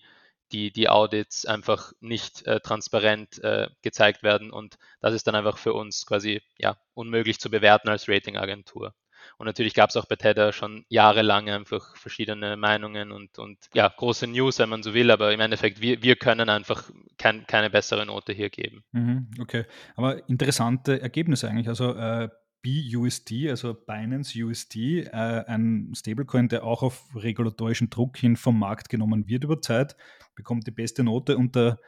die, 0.52 0.72
die 0.72 0.88
Audits 0.88 1.46
einfach 1.46 1.92
nicht 2.00 2.46
äh, 2.46 2.60
transparent 2.60 3.42
äh, 3.42 3.68
gezeigt 3.82 4.22
werden 4.22 4.50
und 4.50 4.76
das 5.00 5.14
ist 5.14 5.26
dann 5.26 5.34
einfach 5.34 5.58
für 5.58 5.72
uns 5.72 6.06
quasi 6.06 6.42
ja, 6.58 6.76
unmöglich 6.94 7.40
zu 7.40 7.50
bewerten 7.50 7.88
als 7.88 8.08
Ratingagentur. 8.08 8.94
Und 9.38 9.46
natürlich 9.46 9.74
gab 9.74 9.90
es 9.90 9.96
auch 9.96 10.06
bei 10.06 10.16
Tether 10.16 10.52
schon 10.52 10.84
jahrelang 10.88 11.48
einfach 11.48 11.96
verschiedene 11.96 12.56
Meinungen 12.56 13.12
und, 13.12 13.38
und 13.38 13.58
ja, 13.74 13.88
große 13.88 14.26
News, 14.26 14.58
wenn 14.58 14.68
man 14.68 14.82
so 14.82 14.94
will, 14.94 15.10
aber 15.10 15.32
im 15.32 15.40
Endeffekt, 15.40 15.80
wir, 15.80 16.02
wir 16.02 16.16
können 16.16 16.48
einfach 16.48 16.90
kein, 17.18 17.46
keine 17.46 17.70
bessere 17.70 18.06
Note 18.06 18.32
hier 18.32 18.50
geben. 18.50 18.84
Mhm, 18.92 19.30
okay, 19.40 19.64
aber 19.96 20.28
interessante 20.28 21.00
Ergebnisse 21.00 21.48
eigentlich. 21.48 21.68
Also 21.68 21.94
äh, 21.94 22.28
BUSD, 22.64 23.50
also 23.50 23.74
Binance 23.74 24.42
USD, 24.42 25.02
äh, 25.02 25.10
ein 25.10 25.92
Stablecoin, 25.94 26.48
der 26.48 26.64
auch 26.64 26.82
auf 26.82 27.08
regulatorischen 27.14 27.90
Druck 27.90 28.16
hin 28.16 28.36
vom 28.36 28.58
Markt 28.58 28.88
genommen 28.88 29.28
wird 29.28 29.44
über 29.44 29.60
Zeit, 29.60 29.96
bekommt 30.34 30.66
die 30.66 30.70
beste 30.70 31.04
Note 31.04 31.36
und 31.36 31.54
der 31.54 31.78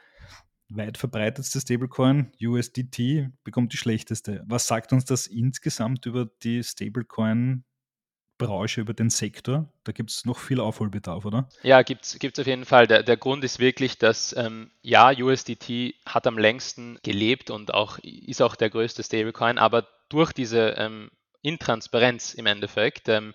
weit 0.69 0.97
verbreitetste 0.97 1.61
Stablecoin, 1.61 2.31
USDT, 2.41 3.29
bekommt 3.43 3.73
die 3.73 3.77
schlechteste. 3.77 4.43
Was 4.47 4.67
sagt 4.67 4.93
uns 4.93 5.05
das 5.05 5.27
insgesamt 5.27 6.05
über 6.05 6.29
die 6.43 6.63
Stablecoin 6.63 7.63
Branche, 8.37 8.81
über 8.81 8.93
den 8.93 9.09
Sektor. 9.09 9.67
Da 9.83 9.91
gibt 9.91 10.11
es 10.11 10.25
noch 10.25 10.39
viel 10.39 10.59
Aufholbedarf, 10.59 11.25
oder? 11.25 11.49
Ja, 11.63 11.81
gibt 11.81 12.05
es 12.05 12.39
auf 12.39 12.47
jeden 12.47 12.65
Fall. 12.65 12.87
Der, 12.87 13.03
der 13.03 13.17
Grund 13.17 13.43
ist 13.43 13.59
wirklich, 13.59 13.97
dass 13.97 14.35
ähm, 14.37 14.71
ja, 14.81 15.11
USDT 15.11 15.95
hat 16.05 16.27
am 16.27 16.37
längsten 16.37 16.99
gelebt 17.03 17.49
und 17.49 17.73
auch 17.73 17.99
ist 17.99 18.41
auch 18.41 18.55
der 18.55 18.69
größte 18.69 19.03
Stablecoin, 19.03 19.57
aber 19.57 19.87
durch 20.09 20.33
diese 20.33 20.75
ähm, 20.77 21.09
Intransparenz 21.41 22.33
im 22.33 22.45
Endeffekt 22.45 23.09
ähm, 23.09 23.33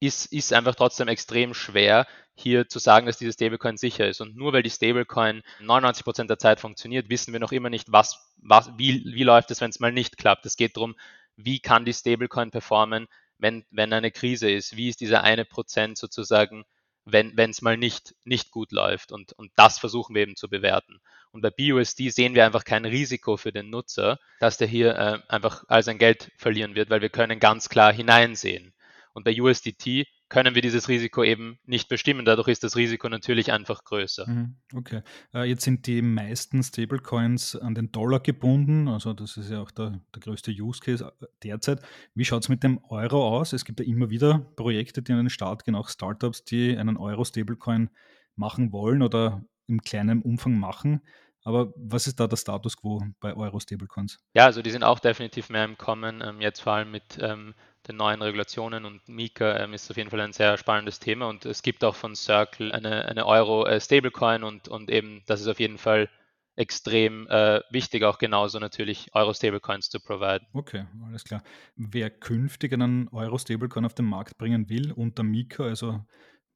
ist, 0.00 0.32
ist 0.32 0.52
einfach 0.52 0.74
trotzdem 0.74 1.08
extrem 1.08 1.54
schwer, 1.54 2.06
hier 2.34 2.68
zu 2.68 2.78
sagen, 2.78 3.06
dass 3.06 3.16
dieses 3.16 3.34
Stablecoin 3.34 3.78
sicher 3.78 4.06
ist. 4.06 4.20
Und 4.20 4.36
nur 4.36 4.52
weil 4.52 4.62
die 4.62 4.70
Stablecoin 4.70 5.42
99% 5.60 6.26
der 6.26 6.38
Zeit 6.38 6.60
funktioniert, 6.60 7.08
wissen 7.08 7.32
wir 7.32 7.40
noch 7.40 7.52
immer 7.52 7.70
nicht, 7.70 7.90
was, 7.90 8.34
was, 8.36 8.70
wie, 8.76 9.04
wie 9.06 9.24
läuft 9.24 9.50
es, 9.50 9.60
wenn 9.60 9.70
es 9.70 9.80
mal 9.80 9.92
nicht 9.92 10.18
klappt. 10.18 10.44
Es 10.44 10.56
geht 10.56 10.76
darum, 10.76 10.96
wie 11.36 11.60
kann 11.60 11.86
die 11.86 11.94
Stablecoin 11.94 12.50
performen, 12.50 13.08
wenn, 13.38 13.64
wenn 13.70 13.92
eine 13.92 14.10
Krise 14.10 14.50
ist. 14.50 14.76
Wie 14.76 14.88
ist 14.88 15.00
dieser 15.00 15.22
eine 15.22 15.46
Prozent 15.46 15.96
sozusagen, 15.96 16.64
wenn 17.06 17.38
es 17.38 17.62
mal 17.62 17.76
nicht, 17.76 18.14
nicht 18.24 18.50
gut 18.50 18.72
läuft. 18.72 19.12
Und, 19.12 19.32
und 19.34 19.52
das 19.56 19.78
versuchen 19.78 20.14
wir 20.14 20.22
eben 20.22 20.36
zu 20.36 20.48
bewerten. 20.48 21.00
Und 21.30 21.40
bei 21.40 21.50
BUSD 21.50 22.10
sehen 22.10 22.34
wir 22.34 22.44
einfach 22.44 22.64
kein 22.64 22.84
Risiko 22.84 23.36
für 23.36 23.52
den 23.52 23.70
Nutzer, 23.70 24.18
dass 24.40 24.58
der 24.58 24.66
hier 24.66 24.96
äh, 24.96 25.18
einfach 25.28 25.64
all 25.68 25.82
sein 25.82 25.98
Geld 25.98 26.32
verlieren 26.36 26.74
wird, 26.74 26.90
weil 26.90 27.02
wir 27.02 27.10
können 27.10 27.38
ganz 27.38 27.68
klar 27.68 27.92
hineinsehen. 27.92 28.74
Und 29.16 29.24
bei 29.24 29.40
USDT 29.40 30.06
können 30.28 30.54
wir 30.54 30.60
dieses 30.60 30.88
Risiko 30.88 31.24
eben 31.24 31.58
nicht 31.64 31.88
bestimmen. 31.88 32.26
Dadurch 32.26 32.48
ist 32.48 32.62
das 32.62 32.76
Risiko 32.76 33.08
natürlich 33.08 33.50
einfach 33.50 33.82
größer. 33.82 34.28
Mhm, 34.28 34.56
okay. 34.74 35.00
Äh, 35.32 35.44
jetzt 35.44 35.64
sind 35.64 35.86
die 35.86 36.02
meisten 36.02 36.62
Stablecoins 36.62 37.56
an 37.56 37.74
den 37.74 37.90
Dollar 37.90 38.20
gebunden. 38.20 38.88
Also 38.88 39.14
das 39.14 39.38
ist 39.38 39.50
ja 39.50 39.62
auch 39.62 39.70
der, 39.70 40.02
der 40.14 40.20
größte 40.20 40.50
Use 40.50 40.80
Case 40.80 41.02
äh, 41.18 41.26
derzeit. 41.42 41.80
Wie 42.14 42.26
schaut 42.26 42.42
es 42.42 42.50
mit 42.50 42.62
dem 42.62 42.78
Euro 42.90 43.38
aus? 43.38 43.54
Es 43.54 43.64
gibt 43.64 43.80
ja 43.80 43.86
immer 43.86 44.10
wieder 44.10 44.40
Projekte, 44.54 45.00
die 45.00 45.12
an 45.12 45.18
den 45.18 45.30
Start 45.30 45.64
gehen, 45.64 45.76
auch 45.76 45.88
Startups, 45.88 46.44
die 46.44 46.76
einen 46.76 46.98
Euro-Stablecoin 46.98 47.88
machen 48.34 48.70
wollen 48.70 49.00
oder 49.00 49.46
im 49.66 49.80
kleinen 49.80 50.20
Umfang 50.20 50.58
machen. 50.58 51.00
Aber 51.42 51.72
was 51.76 52.06
ist 52.06 52.20
da 52.20 52.26
der 52.26 52.36
Status 52.36 52.76
quo 52.76 53.00
bei 53.20 53.34
Euro-Stablecoins? 53.34 54.18
Ja, 54.34 54.44
also 54.44 54.60
die 54.60 54.70
sind 54.72 54.82
auch 54.82 54.98
definitiv 54.98 55.48
mehr 55.48 55.64
im 55.64 55.78
Kommen, 55.78 56.20
ähm, 56.20 56.42
jetzt 56.42 56.60
vor 56.60 56.74
allem 56.74 56.90
mit 56.90 57.18
ähm, 57.18 57.54
den 57.88 57.96
neuen 57.96 58.22
Regulationen 58.22 58.84
und 58.84 59.08
Mika 59.08 59.58
ähm, 59.58 59.72
ist 59.72 59.90
auf 59.90 59.96
jeden 59.96 60.10
Fall 60.10 60.20
ein 60.20 60.32
sehr 60.32 60.56
spannendes 60.58 60.98
Thema 60.98 61.28
und 61.28 61.44
es 61.44 61.62
gibt 61.62 61.84
auch 61.84 61.94
von 61.94 62.14
Circle 62.14 62.72
eine, 62.72 63.06
eine 63.06 63.26
Euro-Stablecoin 63.26 64.42
äh, 64.42 64.46
und, 64.46 64.68
und 64.68 64.90
eben 64.90 65.22
das 65.26 65.40
ist 65.40 65.48
auf 65.48 65.60
jeden 65.60 65.78
Fall 65.78 66.08
extrem 66.56 67.28
äh, 67.28 67.60
wichtig, 67.70 68.02
auch 68.02 68.18
genauso 68.18 68.58
natürlich 68.58 69.14
Euro-Stablecoins 69.14 69.90
zu 69.90 70.00
providen. 70.00 70.46
Okay, 70.52 70.86
alles 71.04 71.24
klar. 71.24 71.42
Wer 71.76 72.10
künftig 72.10 72.72
einen 72.72 73.08
Euro-Stablecoin 73.08 73.84
auf 73.84 73.94
den 73.94 74.06
Markt 74.06 74.38
bringen 74.38 74.68
will 74.68 74.92
unter 74.92 75.22
Mika, 75.22 75.64
also 75.64 76.00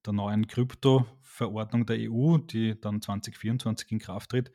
der 0.07 0.15
neuen 0.15 0.47
Krypto-Verordnung 0.47 1.85
der 1.85 2.11
EU, 2.11 2.39
die 2.39 2.81
dann 2.81 3.03
2024 3.03 3.93
in 3.93 3.99
Kraft 3.99 4.31
tritt, 4.31 4.51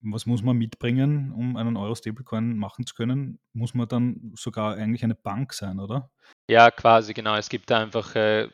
was 0.00 0.26
muss 0.26 0.42
man 0.42 0.56
mitbringen, 0.56 1.32
um 1.32 1.56
einen 1.56 1.76
Euro-Stablecoin 1.76 2.56
machen 2.56 2.86
zu 2.86 2.94
können? 2.94 3.38
Muss 3.52 3.74
man 3.74 3.88
dann 3.88 4.32
sogar 4.36 4.76
eigentlich 4.76 5.04
eine 5.04 5.14
Bank 5.14 5.52
sein, 5.52 5.80
oder? 5.80 6.10
Ja, 6.48 6.70
quasi, 6.70 7.14
genau. 7.14 7.36
Es 7.36 7.48
gibt 7.48 7.70
da 7.70 7.80
einfach 7.80 8.14
äh, 8.14 8.48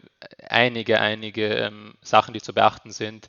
einige, 0.48 1.00
einige 1.00 1.46
ähm, 1.46 1.94
Sachen, 2.02 2.34
die 2.34 2.40
zu 2.40 2.54
beachten 2.54 2.90
sind. 2.90 3.28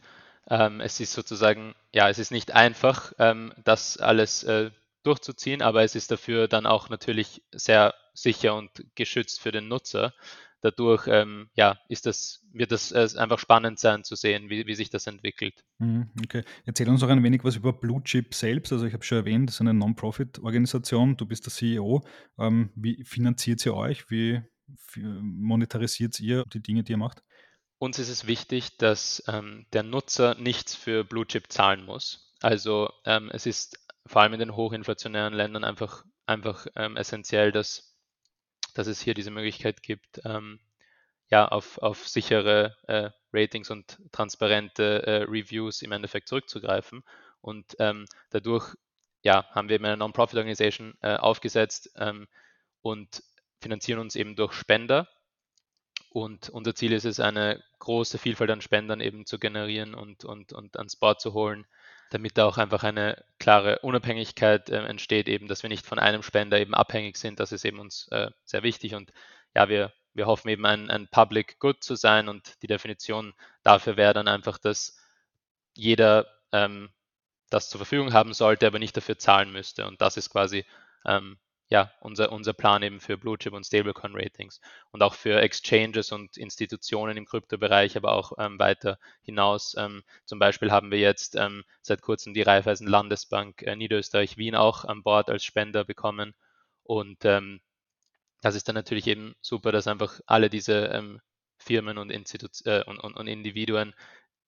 Ähm, 0.50 0.80
es 0.80 1.00
ist 1.00 1.14
sozusagen, 1.14 1.76
ja, 1.94 2.10
es 2.10 2.20
ist 2.20 2.32
nicht 2.32 2.52
einfach, 2.54 3.14
ähm, 3.20 3.54
das 3.64 3.98
alles 3.98 4.44
äh, 4.44 4.72
durchzuziehen, 5.04 5.62
aber 5.62 5.84
es 5.84 5.96
ist 5.96 6.12
dafür 6.12 6.48
dann 6.48 6.66
auch 6.66 6.90
natürlich 6.90 7.44
sehr 7.52 7.94
sicher 8.14 8.56
und 8.56 8.72
geschützt 8.96 9.42
für 9.42 9.52
den 9.52 9.68
Nutzer 9.68 10.14
dadurch 10.62 11.08
ähm, 11.08 11.50
ja, 11.56 11.78
ist 11.90 12.06
das, 12.06 12.44
wird 12.52 12.72
das 12.72 12.92
äh, 12.92 13.08
einfach 13.18 13.40
spannend 13.40 13.80
sein 13.80 14.04
zu 14.04 14.16
sehen, 14.16 14.50
wie, 14.50 14.66
wie 14.68 14.76
sich 14.76 14.90
das 14.90 15.08
entwickelt. 15.08 15.64
Mhm, 15.80 16.10
okay. 16.24 16.44
Erzähl 16.66 16.90
uns 16.90 17.02
noch 17.02 17.10
ein 17.10 17.24
wenig 17.24 17.44
was 17.44 17.56
über 17.56 17.74
Blue 17.74 18.02
Chip 18.04 18.34
selbst. 18.34 18.72
Also 18.74 18.86
ich 18.86 18.94
habe 18.94 19.04
schon 19.04 19.20
erwähnt, 19.20 19.50
das 19.50 19.56
ist 19.56 19.62
eine 19.62 19.74
Non-Profit-Organisation, 19.74 21.18
du 21.18 21.26
bist 21.26 21.46
der 21.46 21.54
CEO. 21.54 22.06
Ähm, 22.40 22.72
wie 22.76 23.04
finanziert 23.04 23.66
ihr 23.66 23.76
euch? 23.76 24.10
Wie, 24.10 24.42
wie 24.94 25.04
monetarisiert 25.04 26.20
ihr 26.20 26.44
die 26.54 26.62
Dinge, 26.62 26.84
die 26.84 26.94
ihr 26.94 26.98
macht? 26.98 27.24
Uns 27.78 28.00
ist 28.00 28.10
es 28.10 28.26
wichtig, 28.26 28.78
dass 28.78 29.24
ähm, 29.28 29.66
der 29.74 29.84
Nutzer 29.84 30.36
nichts 30.36 30.76
für 30.76 31.04
Blue 31.04 31.28
Chip 31.28 31.52
zahlen 31.52 31.86
muss. 31.86 32.34
Also 32.42 32.90
ähm, 33.06 33.30
es 33.34 33.46
ist 33.46 33.80
vor 34.08 34.22
allem 34.22 34.34
in 34.34 34.40
den 34.40 34.56
hochinflationären 34.56 35.34
Ländern 35.34 35.64
einfach, 35.64 36.06
einfach 36.26 36.68
ähm, 36.76 36.96
essentiell, 36.96 37.52
dass 37.52 37.95
dass 38.76 38.86
es 38.86 39.02
hier 39.02 39.16
diese 39.16 39.32
Möglichkeit 39.32 39.82
gibt, 39.82 40.22
ähm, 40.26 40.60
ja, 41.32 41.48
auf, 41.48 41.80
auf 41.80 42.08
sichere 42.08 42.78
äh, 42.88 43.10
Ratings 43.34 43.72
und 43.72 44.00
transparente 44.12 45.02
äh, 45.08 45.24
Reviews 45.24 45.82
im 45.82 45.92
Endeffekt 45.92 46.28
zurückzugreifen. 46.28 47.04
Und 47.42 47.76
ähm, 47.80 48.06
dadurch 48.30 48.76
ja, 49.24 49.46
haben 49.52 49.70
wir 49.70 49.80
eine 49.80 49.98
Non-Profit-Organisation 49.98 50.96
äh, 51.02 51.16
aufgesetzt 51.16 51.90
ähm, 51.96 52.28
und 52.82 53.24
finanzieren 53.60 54.00
uns 54.00 54.16
eben 54.16 54.36
durch 54.36 54.54
Spender. 54.54 55.08
Und 56.12 56.50
unser 56.50 56.76
Ziel 56.76 56.94
ist 56.94 57.06
es, 57.06 57.20
eine 57.20 57.64
große 57.80 58.20
Vielfalt 58.20 58.52
an 58.52 58.62
Spendern 58.62 59.02
eben 59.02 59.26
zu 59.26 59.40
generieren 59.40 59.96
und, 59.96 60.24
und, 60.26 60.54
und 60.54 60.78
ans 60.78 60.96
Board 60.96 61.20
zu 61.20 61.34
holen, 61.34 61.66
damit 62.10 62.38
da 62.38 62.46
auch 62.46 62.58
einfach 62.58 62.84
eine 62.84 63.24
klare 63.40 63.80
Unabhängigkeit 63.80 64.70
äh, 64.70 64.86
entsteht, 64.86 65.28
eben, 65.28 65.48
dass 65.48 65.64
wir 65.64 65.70
nicht 65.70 65.86
von 65.86 66.00
einem 66.00 66.24
Spender 66.24 66.60
eben 66.60 66.74
abhängig 66.74 67.18
sind. 67.18 67.40
Das 67.40 67.52
ist 67.52 67.66
eben 67.66 67.80
uns 67.80 68.08
äh, 68.10 68.30
sehr 68.44 68.64
wichtig 68.64 68.96
und 68.96 69.12
ja, 69.56 69.70
wir, 69.70 69.94
wir 70.14 70.28
hoffen 70.28 70.50
eben 70.50 70.66
ein, 70.66 70.90
ein 70.90 71.08
Public 71.08 71.60
Good 71.60 71.84
zu 71.84 71.96
sein 71.96 72.30
und 72.30 72.62
die 72.62 72.68
Definition 72.68 73.34
dafür 73.64 73.98
wäre 73.98 74.14
dann 74.14 74.28
einfach, 74.28 74.58
dass 74.58 74.98
jeder 75.74 76.28
ähm, 76.52 76.90
das 77.50 77.70
zur 77.70 77.80
Verfügung 77.80 78.14
haben 78.14 78.34
sollte, 78.34 78.68
aber 78.68 78.80
nicht 78.80 78.96
dafür 78.96 79.18
zahlen 79.18 79.52
müsste. 79.52 79.88
Und 79.88 80.02
das 80.02 80.18
ist 80.18 80.30
quasi 80.30 80.66
ähm, 81.06 81.38
ja, 81.70 81.92
unser, 82.00 82.32
unser 82.32 82.54
Plan 82.54 82.84
eben 82.84 83.00
für 83.00 83.18
Blue 83.18 83.38
Chip 83.38 83.54
und 83.54 83.66
Stablecoin 83.66 84.14
Ratings 84.16 84.62
und 84.92 85.02
auch 85.02 85.16
für 85.16 85.42
Exchanges 85.42 86.12
und 86.12 86.38
Institutionen 86.38 87.18
im 87.18 87.26
Kryptobereich, 87.26 87.98
aber 87.98 88.14
auch 88.14 88.34
ähm, 88.38 88.60
weiter 88.60 89.00
hinaus. 89.22 89.76
Ähm, 89.78 90.04
zum 90.26 90.40
Beispiel 90.40 90.72
haben 90.72 90.92
wir 90.92 91.00
jetzt 91.00 91.36
ähm, 91.36 91.64
seit 91.82 92.02
kurzem 92.02 92.34
die 92.34 92.44
Raiffeisen 92.44 92.88
Landesbank 92.88 93.64
äh, 93.64 93.76
Niederösterreich 93.76 94.38
Wien 94.38 94.56
auch 94.56 94.86
an 94.86 95.04
Bord 95.04 95.30
als 95.30 95.44
Spender 95.44 95.84
bekommen 95.84 96.36
und 96.84 97.26
ähm, 97.26 97.62
das 98.42 98.54
ist 98.56 98.68
dann 98.68 98.76
natürlich 98.76 99.08
eben 99.08 99.36
super, 99.42 99.72
dass 99.72 99.88
einfach 99.88 100.20
alle 100.28 100.52
diese 100.52 100.86
ähm, 100.88 101.20
Firmen 101.58 101.98
und, 101.98 102.12
Institu 102.12 102.48
äh, 102.66 102.84
und, 102.84 103.00
und, 103.00 103.18
und 103.18 103.28
Individuen 103.28 103.96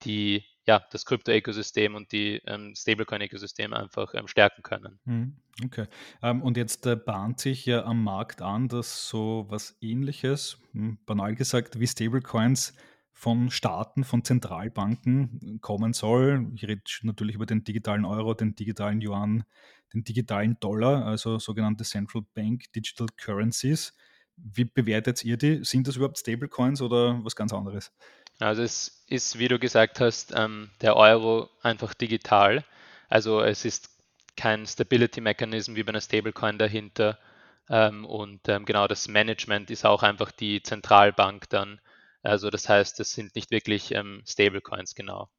die 0.04 0.46
ja, 0.68 0.86
das 0.92 1.06
Krypto-Ökosystem 1.06 1.96
und 1.96 2.12
die 2.12 2.42
ähm, 2.46 2.76
Stablecoin-Ökosystem 2.76 3.74
einfach 3.74 4.14
ähm, 4.14 4.28
stärken 4.28 4.64
können. 4.64 5.00
Mhm, 5.06 5.38
okay. 5.64 5.88
Ähm, 6.22 6.42
und 6.42 6.58
jetzt 6.58 6.86
äh, 6.86 6.98
bahnt 6.98 7.40
sich 7.40 7.66
ja 7.66 7.86
am 7.86 8.04
Markt 8.04 8.42
an, 8.42 8.68
dass 8.68 9.08
so 9.08 9.46
was 9.50 9.78
ähnliches, 9.82 10.60
hm, 10.74 10.98
banal 11.06 11.36
gesagt, 11.36 11.80
wie 11.80 11.88
Stablecoins 11.88 12.74
von 13.14 13.50
Staaten, 13.50 14.04
von 14.04 14.24
Zentralbanken 14.24 15.60
kommen 15.62 15.94
soll. 15.94 16.52
Ich 16.54 16.68
rede 16.68 16.84
natürlich 17.02 17.36
über 17.36 17.46
den 17.46 17.64
digitalen 17.64 18.06
Euro, 18.06 18.34
den 18.34 18.54
digitalen 18.54 19.02
Yuan, 19.02 19.46
den 19.94 20.04
digitalen 20.04 20.60
Dollar, 20.60 21.06
also 21.06 21.40
sogenannte 21.40 21.86
Central 21.86 22.24
Bank 22.36 22.72
Digital 22.74 23.08
Currencies. 23.16 23.94
Wie 24.36 24.66
bewertet 24.66 25.24
ihr 25.24 25.38
die? 25.38 25.64
Sind 25.64 25.88
das 25.88 25.96
überhaupt 25.96 26.20
Stablecoins 26.20 26.82
oder 26.82 27.24
was 27.24 27.36
ganz 27.36 27.54
anderes? 27.54 27.92
Also 28.40 28.62
es 28.62 29.04
ist, 29.08 29.40
wie 29.40 29.48
du 29.48 29.60
gesagt 29.60 30.00
hast, 30.00 30.34
ähm, 30.36 30.70
der 30.82 30.96
Euro 30.96 31.50
einfach 31.62 31.94
digital. 31.94 32.64
Also 33.10 33.42
es 33.42 33.66
ist 33.66 33.90
kein 34.36 34.66
Stability 34.66 35.22
Mechanism 35.22 35.76
wie 35.76 35.84
bei 35.84 35.90
einer 35.90 36.02
Stablecoin 36.02 36.58
dahinter. 36.58 37.18
Ähm, 37.70 38.06
und 38.06 38.48
ähm, 38.48 38.66
genau 38.66 38.88
das 38.88 39.08
Management 39.08 39.72
ist 39.72 39.86
auch 39.86 40.04
einfach 40.04 40.32
die 40.32 40.62
Zentralbank 40.62 41.50
dann. 41.50 41.82
Also 42.22 42.50
das 42.50 42.70
heißt, 42.70 43.00
es 43.00 43.14
sind 43.14 43.36
nicht 43.36 43.52
wirklich 43.52 43.94
ähm, 43.94 44.22
Stablecoins, 44.26 44.96
genau. 44.96 45.30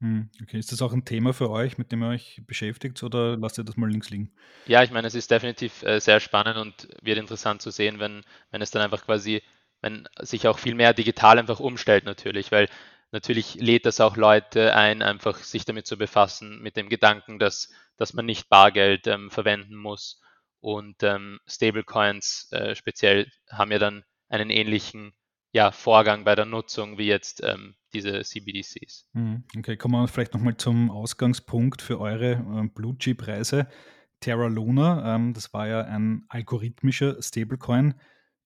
Hm, 0.00 0.28
okay. 0.42 0.58
Ist 0.58 0.72
das 0.72 0.82
auch 0.82 0.92
ein 0.92 1.04
Thema 1.04 1.32
für 1.32 1.50
euch, 1.50 1.78
mit 1.78 1.90
dem 1.90 2.02
ihr 2.02 2.08
euch 2.08 2.42
beschäftigt 2.46 3.02
oder 3.02 3.36
lasst 3.36 3.58
ihr 3.58 3.64
das 3.64 3.76
mal 3.76 3.90
links 3.90 4.10
liegen? 4.10 4.30
Ja, 4.66 4.82
ich 4.82 4.90
meine, 4.90 5.06
es 5.06 5.14
ist 5.14 5.30
definitiv 5.30 5.82
äh, 5.84 6.00
sehr 6.00 6.20
spannend 6.20 6.58
und 6.58 6.88
wird 7.00 7.18
interessant 7.18 7.62
zu 7.62 7.70
sehen, 7.70 7.98
wenn, 7.98 8.22
wenn 8.50 8.60
es 8.60 8.70
dann 8.70 8.82
einfach 8.82 9.04
quasi, 9.04 9.42
wenn 9.86 10.08
sich 10.20 10.48
auch 10.48 10.58
viel 10.58 10.74
mehr 10.74 10.92
digital 10.92 11.38
einfach 11.38 11.60
umstellt 11.60 12.04
natürlich, 12.04 12.50
weil 12.50 12.68
natürlich 13.12 13.54
lädt 13.54 13.86
das 13.86 14.00
auch 14.00 14.16
Leute 14.16 14.74
ein, 14.74 15.00
einfach 15.00 15.38
sich 15.38 15.64
damit 15.64 15.86
zu 15.86 15.96
befassen, 15.96 16.60
mit 16.60 16.76
dem 16.76 16.88
Gedanken, 16.88 17.38
dass, 17.38 17.72
dass 17.96 18.12
man 18.12 18.26
nicht 18.26 18.48
Bargeld 18.48 19.06
ähm, 19.06 19.30
verwenden 19.30 19.76
muss. 19.76 20.20
Und 20.60 21.02
ähm, 21.02 21.38
Stablecoins 21.46 22.48
äh, 22.50 22.74
speziell 22.74 23.30
haben 23.48 23.70
ja 23.70 23.78
dann 23.78 24.04
einen 24.28 24.50
ähnlichen 24.50 25.12
ja, 25.52 25.70
Vorgang 25.70 26.24
bei 26.24 26.34
der 26.34 26.46
Nutzung 26.46 26.98
wie 26.98 27.06
jetzt 27.06 27.42
ähm, 27.44 27.76
diese 27.94 28.22
CBDCs. 28.22 29.08
Hm, 29.12 29.44
okay, 29.56 29.76
kommen 29.76 29.94
wir 29.94 30.08
vielleicht 30.08 30.34
nochmal 30.34 30.56
zum 30.56 30.90
Ausgangspunkt 30.90 31.80
für 31.80 32.00
eure 32.00 32.32
äh, 32.32 32.68
Blue 32.74 32.98
Chip-Reise. 32.98 33.68
Terra 34.18 34.48
Luna, 34.48 35.14
ähm, 35.14 35.32
das 35.32 35.54
war 35.54 35.68
ja 35.68 35.82
ein 35.82 36.24
algorithmischer 36.28 37.22
Stablecoin. 37.22 37.94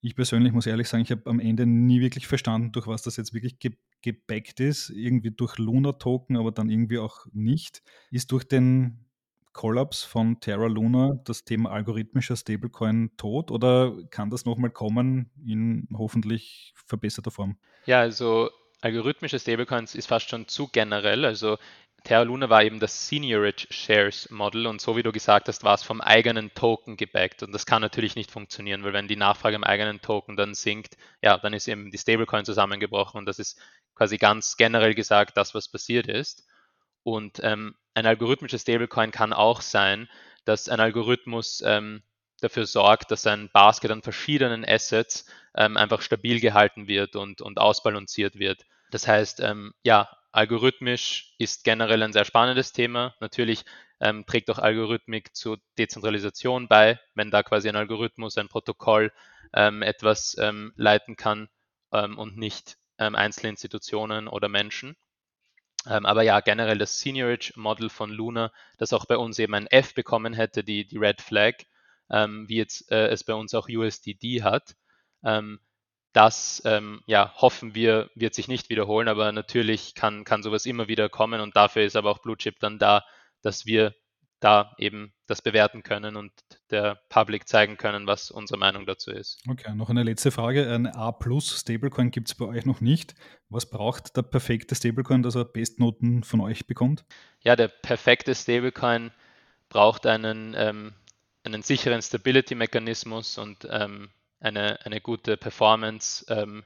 Ich 0.01 0.15
persönlich 0.15 0.51
muss 0.51 0.65
ehrlich 0.65 0.89
sagen, 0.89 1.03
ich 1.03 1.11
habe 1.11 1.29
am 1.29 1.39
Ende 1.39 1.65
nie 1.65 2.01
wirklich 2.01 2.27
verstanden, 2.27 2.71
durch 2.71 2.87
was 2.87 3.03
das 3.03 3.17
jetzt 3.17 3.33
wirklich 3.33 3.59
ge 3.59 3.71
gebackt 4.01 4.59
ist. 4.59 4.89
Irgendwie 4.89 5.29
durch 5.29 5.59
Luna-Token, 5.59 6.35
aber 6.35 6.51
dann 6.51 6.71
irgendwie 6.71 6.97
auch 6.97 7.27
nicht. 7.33 7.83
Ist 8.09 8.31
durch 8.31 8.43
den 8.43 9.05
Kollaps 9.53 10.03
von 10.03 10.39
Terra 10.39 10.65
Luna 10.65 11.19
das 11.25 11.43
Thema 11.43 11.71
algorithmischer 11.71 12.35
Stablecoin 12.35 13.11
tot 13.17 13.51
oder 13.51 13.95
kann 14.09 14.31
das 14.31 14.45
nochmal 14.45 14.71
kommen 14.71 15.29
in 15.45 15.87
hoffentlich 15.93 16.73
verbesserter 16.87 17.29
Form? 17.29 17.57
Ja, 17.85 17.99
also 17.99 18.49
algorithmische 18.81 19.39
Stablecoins 19.39 19.93
ist 19.93 20.07
fast 20.07 20.29
schon 20.29 20.47
zu 20.47 20.67
generell. 20.67 21.25
Also 21.25 21.57
Terra 22.03 22.23
Luna 22.23 22.49
war 22.49 22.63
eben 22.63 22.79
das 22.79 23.07
Seniorage 23.07 23.67
Shares 23.69 24.29
Model 24.31 24.65
und 24.65 24.81
so 24.81 24.97
wie 24.97 25.03
du 25.03 25.11
gesagt 25.11 25.47
hast, 25.47 25.63
war 25.63 25.75
es 25.75 25.83
vom 25.83 26.01
eigenen 26.01 26.53
Token 26.53 26.97
gebackt 26.97 27.43
und 27.43 27.51
das 27.51 27.65
kann 27.65 27.81
natürlich 27.81 28.15
nicht 28.15 28.31
funktionieren, 28.31 28.83
weil 28.83 28.93
wenn 28.93 29.07
die 29.07 29.15
Nachfrage 29.15 29.55
im 29.55 29.63
eigenen 29.63 30.01
Token 30.01 30.35
dann 30.35 30.55
sinkt, 30.55 30.97
ja, 31.21 31.37
dann 31.37 31.53
ist 31.53 31.67
eben 31.67 31.91
die 31.91 31.97
Stablecoin 31.97 32.43
zusammengebrochen 32.43 33.19
und 33.19 33.25
das 33.25 33.37
ist 33.37 33.59
quasi 33.95 34.17
ganz 34.17 34.57
generell 34.57 34.95
gesagt 34.95 35.37
das, 35.37 35.53
was 35.53 35.69
passiert 35.69 36.07
ist. 36.07 36.47
Und 37.03 37.39
ähm, 37.43 37.75
ein 37.93 38.05
algorithmisches 38.05 38.61
Stablecoin 38.61 39.11
kann 39.11 39.33
auch 39.33 39.61
sein, 39.61 40.09
dass 40.45 40.69
ein 40.69 40.79
Algorithmus 40.79 41.61
ähm, 41.65 42.01
dafür 42.41 42.65
sorgt, 42.65 43.11
dass 43.11 43.27
ein 43.27 43.49
Basket 43.53 43.91
an 43.91 44.01
verschiedenen 44.01 44.65
Assets 44.65 45.25
ähm, 45.55 45.77
einfach 45.77 46.01
stabil 46.01 46.39
gehalten 46.39 46.87
wird 46.87 47.15
und, 47.15 47.41
und 47.41 47.59
ausbalanciert 47.59 48.39
wird. 48.39 48.65
Das 48.89 49.07
heißt, 49.07 49.39
ähm, 49.41 49.73
ja, 49.83 50.09
algorithmisch 50.31 51.33
ist 51.37 51.63
generell 51.63 52.03
ein 52.03 52.13
sehr 52.13 52.25
spannendes 52.25 52.73
Thema. 52.73 53.15
Natürlich 53.19 53.65
ähm, 53.99 54.25
trägt 54.25 54.49
auch 54.49 54.59
Algorithmik 54.59 55.35
zur 55.35 55.59
Dezentralisation 55.77 56.67
bei, 56.67 56.99
wenn 57.15 57.31
da 57.31 57.43
quasi 57.43 57.69
ein 57.69 57.75
Algorithmus, 57.75 58.37
ein 58.37 58.47
Protokoll 58.47 59.11
ähm, 59.53 59.81
etwas 59.81 60.35
ähm, 60.39 60.73
leiten 60.75 61.15
kann 61.15 61.49
ähm, 61.91 62.17
und 62.17 62.37
nicht 62.37 62.77
einzelne 62.97 63.49
Institutionen 63.49 64.27
oder 64.27 64.47
Menschen. 64.47 64.95
Ähm, 65.87 66.05
aber 66.05 66.21
ja, 66.21 66.39
generell 66.41 66.77
das 66.77 66.99
Seniorage 66.99 67.53
Model 67.55 67.89
von 67.89 68.11
Luna, 68.11 68.51
das 68.77 68.93
auch 68.93 69.05
bei 69.05 69.17
uns 69.17 69.39
eben 69.39 69.55
ein 69.55 69.67
F 69.67 69.95
bekommen 69.95 70.33
hätte, 70.33 70.63
die, 70.63 70.85
die 70.85 70.97
Red 70.97 71.21
Flag, 71.21 71.55
ähm, 72.11 72.47
wie 72.47 72.57
jetzt 72.57 72.91
äh, 72.91 73.07
es 73.07 73.23
bei 73.23 73.33
uns 73.33 73.53
auch 73.55 73.67
USDD 73.67 74.43
hat. 74.43 74.75
Das 76.13 76.61
ähm, 76.65 77.01
ja, 77.05 77.33
hoffen 77.37 77.73
wir, 77.73 78.09
wird 78.15 78.33
sich 78.33 78.47
nicht 78.47 78.69
wiederholen, 78.69 79.07
aber 79.07 79.31
natürlich 79.31 79.95
kann, 79.95 80.23
kann 80.25 80.43
sowas 80.43 80.65
immer 80.65 80.87
wieder 80.87 81.07
kommen 81.07 81.39
und 81.39 81.55
dafür 81.55 81.83
ist 81.83 81.95
aber 81.95 82.11
auch 82.11 82.19
Blue 82.19 82.37
Chip 82.37 82.59
dann 82.59 82.79
da, 82.79 83.05
dass 83.41 83.65
wir 83.65 83.95
da 84.41 84.73
eben 84.77 85.13
das 85.27 85.41
bewerten 85.41 85.83
können 85.83 86.17
und 86.17 86.31
der 86.71 86.99
Public 87.09 87.47
zeigen 87.47 87.77
können, 87.77 88.07
was 88.07 88.31
unsere 88.31 88.59
Meinung 88.59 88.85
dazu 88.85 89.11
ist. 89.11 89.39
Okay, 89.47 89.73
noch 89.75 89.89
eine 89.89 90.03
letzte 90.03 90.31
Frage. 90.31 90.67
Ein 90.73 90.87
A 90.87 91.11
plus 91.11 91.59
Stablecoin 91.59 92.11
gibt 92.11 92.27
es 92.27 92.35
bei 92.35 92.45
euch 92.45 92.65
noch 92.65 92.81
nicht. 92.81 93.13
Was 93.49 93.69
braucht 93.69 94.17
der 94.17 94.23
perfekte 94.23 94.75
Stablecoin, 94.75 95.21
dass 95.21 95.35
er 95.35 95.45
Bestnoten 95.45 96.23
von 96.23 96.41
euch 96.41 96.65
bekommt? 96.65 97.05
Ja, 97.41 97.55
der 97.55 97.67
perfekte 97.67 98.33
Stablecoin 98.33 99.11
braucht 99.69 100.07
einen, 100.07 100.55
ähm, 100.57 100.93
einen 101.43 101.61
sicheren 101.61 102.01
Stability-Mechanismus 102.01 103.37
und 103.37 103.67
ähm, 103.69 104.09
eine, 104.41 104.83
eine 104.85 104.99
gute 104.99 105.37
Performance 105.37 106.25
ähm, 106.29 106.63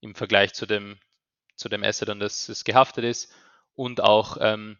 im 0.00 0.14
Vergleich 0.14 0.52
zu 0.52 0.66
dem, 0.66 0.98
zu 1.56 1.68
dem 1.68 1.82
Asset, 1.82 2.10
an 2.10 2.20
das 2.20 2.48
es 2.48 2.64
gehaftet 2.64 3.04
ist 3.04 3.32
und 3.74 4.00
auch 4.02 4.36
ähm, 4.40 4.76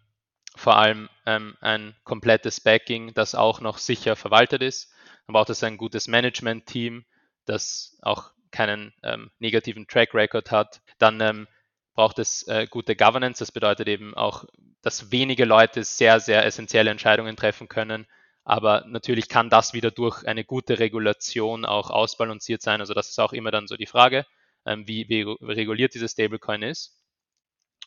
vor 0.57 0.77
allem 0.77 1.09
ähm, 1.27 1.57
ein 1.61 1.97
komplettes 2.05 2.61
Backing, 2.61 3.13
das 3.15 3.35
auch 3.35 3.61
noch 3.61 3.79
sicher 3.79 4.15
verwaltet 4.15 4.63
ist. 4.63 4.93
Dann 5.27 5.35
braucht 5.35 5.51
es 5.51 5.65
ein 5.65 5.77
gutes 5.77 6.07
Management-Team, 6.07 7.05
das 7.45 7.99
auch 8.03 8.31
keinen 8.51 8.95
ähm, 9.03 9.31
negativen 9.39 9.89
Track 9.89 10.15
Record 10.15 10.51
hat. 10.51 10.81
Dann 10.99 11.21
ähm, 11.21 11.49
braucht 11.95 12.19
es 12.19 12.47
äh, 12.47 12.67
gute 12.69 12.95
Governance. 12.95 13.41
Das 13.41 13.51
bedeutet 13.51 13.89
eben 13.89 14.15
auch, 14.15 14.45
dass 14.83 15.11
wenige 15.11 15.45
Leute 15.45 15.83
sehr, 15.83 16.21
sehr 16.21 16.45
essentielle 16.45 16.91
Entscheidungen 16.91 17.37
treffen 17.37 17.69
können. 17.69 18.07
Aber 18.45 18.85
natürlich 18.87 19.29
kann 19.29 19.49
das 19.49 19.73
wieder 19.73 19.91
durch 19.91 20.27
eine 20.27 20.45
gute 20.45 20.79
Regulation 20.79 21.65
auch 21.65 21.91
ausbalanciert 21.91 22.61
sein. 22.61 22.81
Also 22.81 22.93
das 22.93 23.09
ist 23.09 23.19
auch 23.19 23.33
immer 23.33 23.51
dann 23.51 23.67
so 23.67 23.77
die 23.77 23.87
Frage, 23.87 24.27
ähm, 24.67 24.87
wie, 24.87 25.09
wie 25.09 25.23
reguliert 25.43 25.95
dieses 25.95 26.13
Stablecoin 26.13 26.63
ist. 26.63 27.01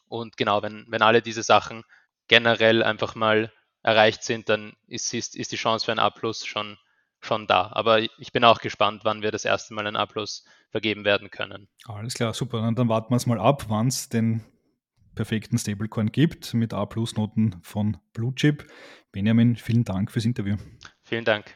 Und 0.07 0.37
genau, 0.37 0.63
wenn, 0.63 0.85
wenn 0.89 1.01
alle 1.01 1.21
diese 1.21 1.43
Sachen 1.43 1.83
generell 2.27 2.81
einfach 2.81 3.13
mal 3.15 3.51
erreicht 3.83 4.23
sind, 4.23 4.49
dann 4.49 4.73
ist, 4.87 5.13
ist, 5.13 5.35
ist 5.35 5.51
die 5.51 5.57
Chance 5.57 5.85
für 5.85 5.91
ein 5.91 5.99
A 5.99 6.09
plus 6.09 6.45
schon, 6.45 6.77
schon 7.21 7.45
da. 7.45 7.69
Aber 7.73 8.01
ich 8.01 8.31
bin 8.31 8.43
auch 8.43 8.59
gespannt, 8.59 9.01
wann 9.03 9.21
wir 9.21 9.31
das 9.31 9.45
erste 9.45 9.73
Mal 9.73 9.85
ein 9.85 9.95
A 9.95 10.05
plus 10.05 10.43
vergeben 10.71 11.05
werden 11.05 11.29
können. 11.29 11.67
Alles 11.85 12.15
klar, 12.15 12.33
super. 12.33 12.61
Und 12.61 12.79
dann 12.79 12.89
warten 12.89 13.11
wir 13.11 13.17
es 13.17 13.25
mal 13.25 13.39
ab, 13.39 13.65
wann 13.69 13.87
es 13.87 14.09
den 14.09 14.43
perfekten 15.17 15.57
Stablecoin 15.57 16.11
gibt 16.11 16.53
mit 16.53 16.73
A 16.73 16.85
plus 16.85 17.15
Noten 17.17 17.55
von 17.61 17.97
Blue 18.13 18.33
Chip. 18.35 18.65
Benjamin, 19.11 19.55
vielen 19.57 19.83
Dank 19.83 20.11
fürs 20.11 20.25
Interview. 20.25 20.55
Vielen 21.03 21.25
Dank. 21.25 21.55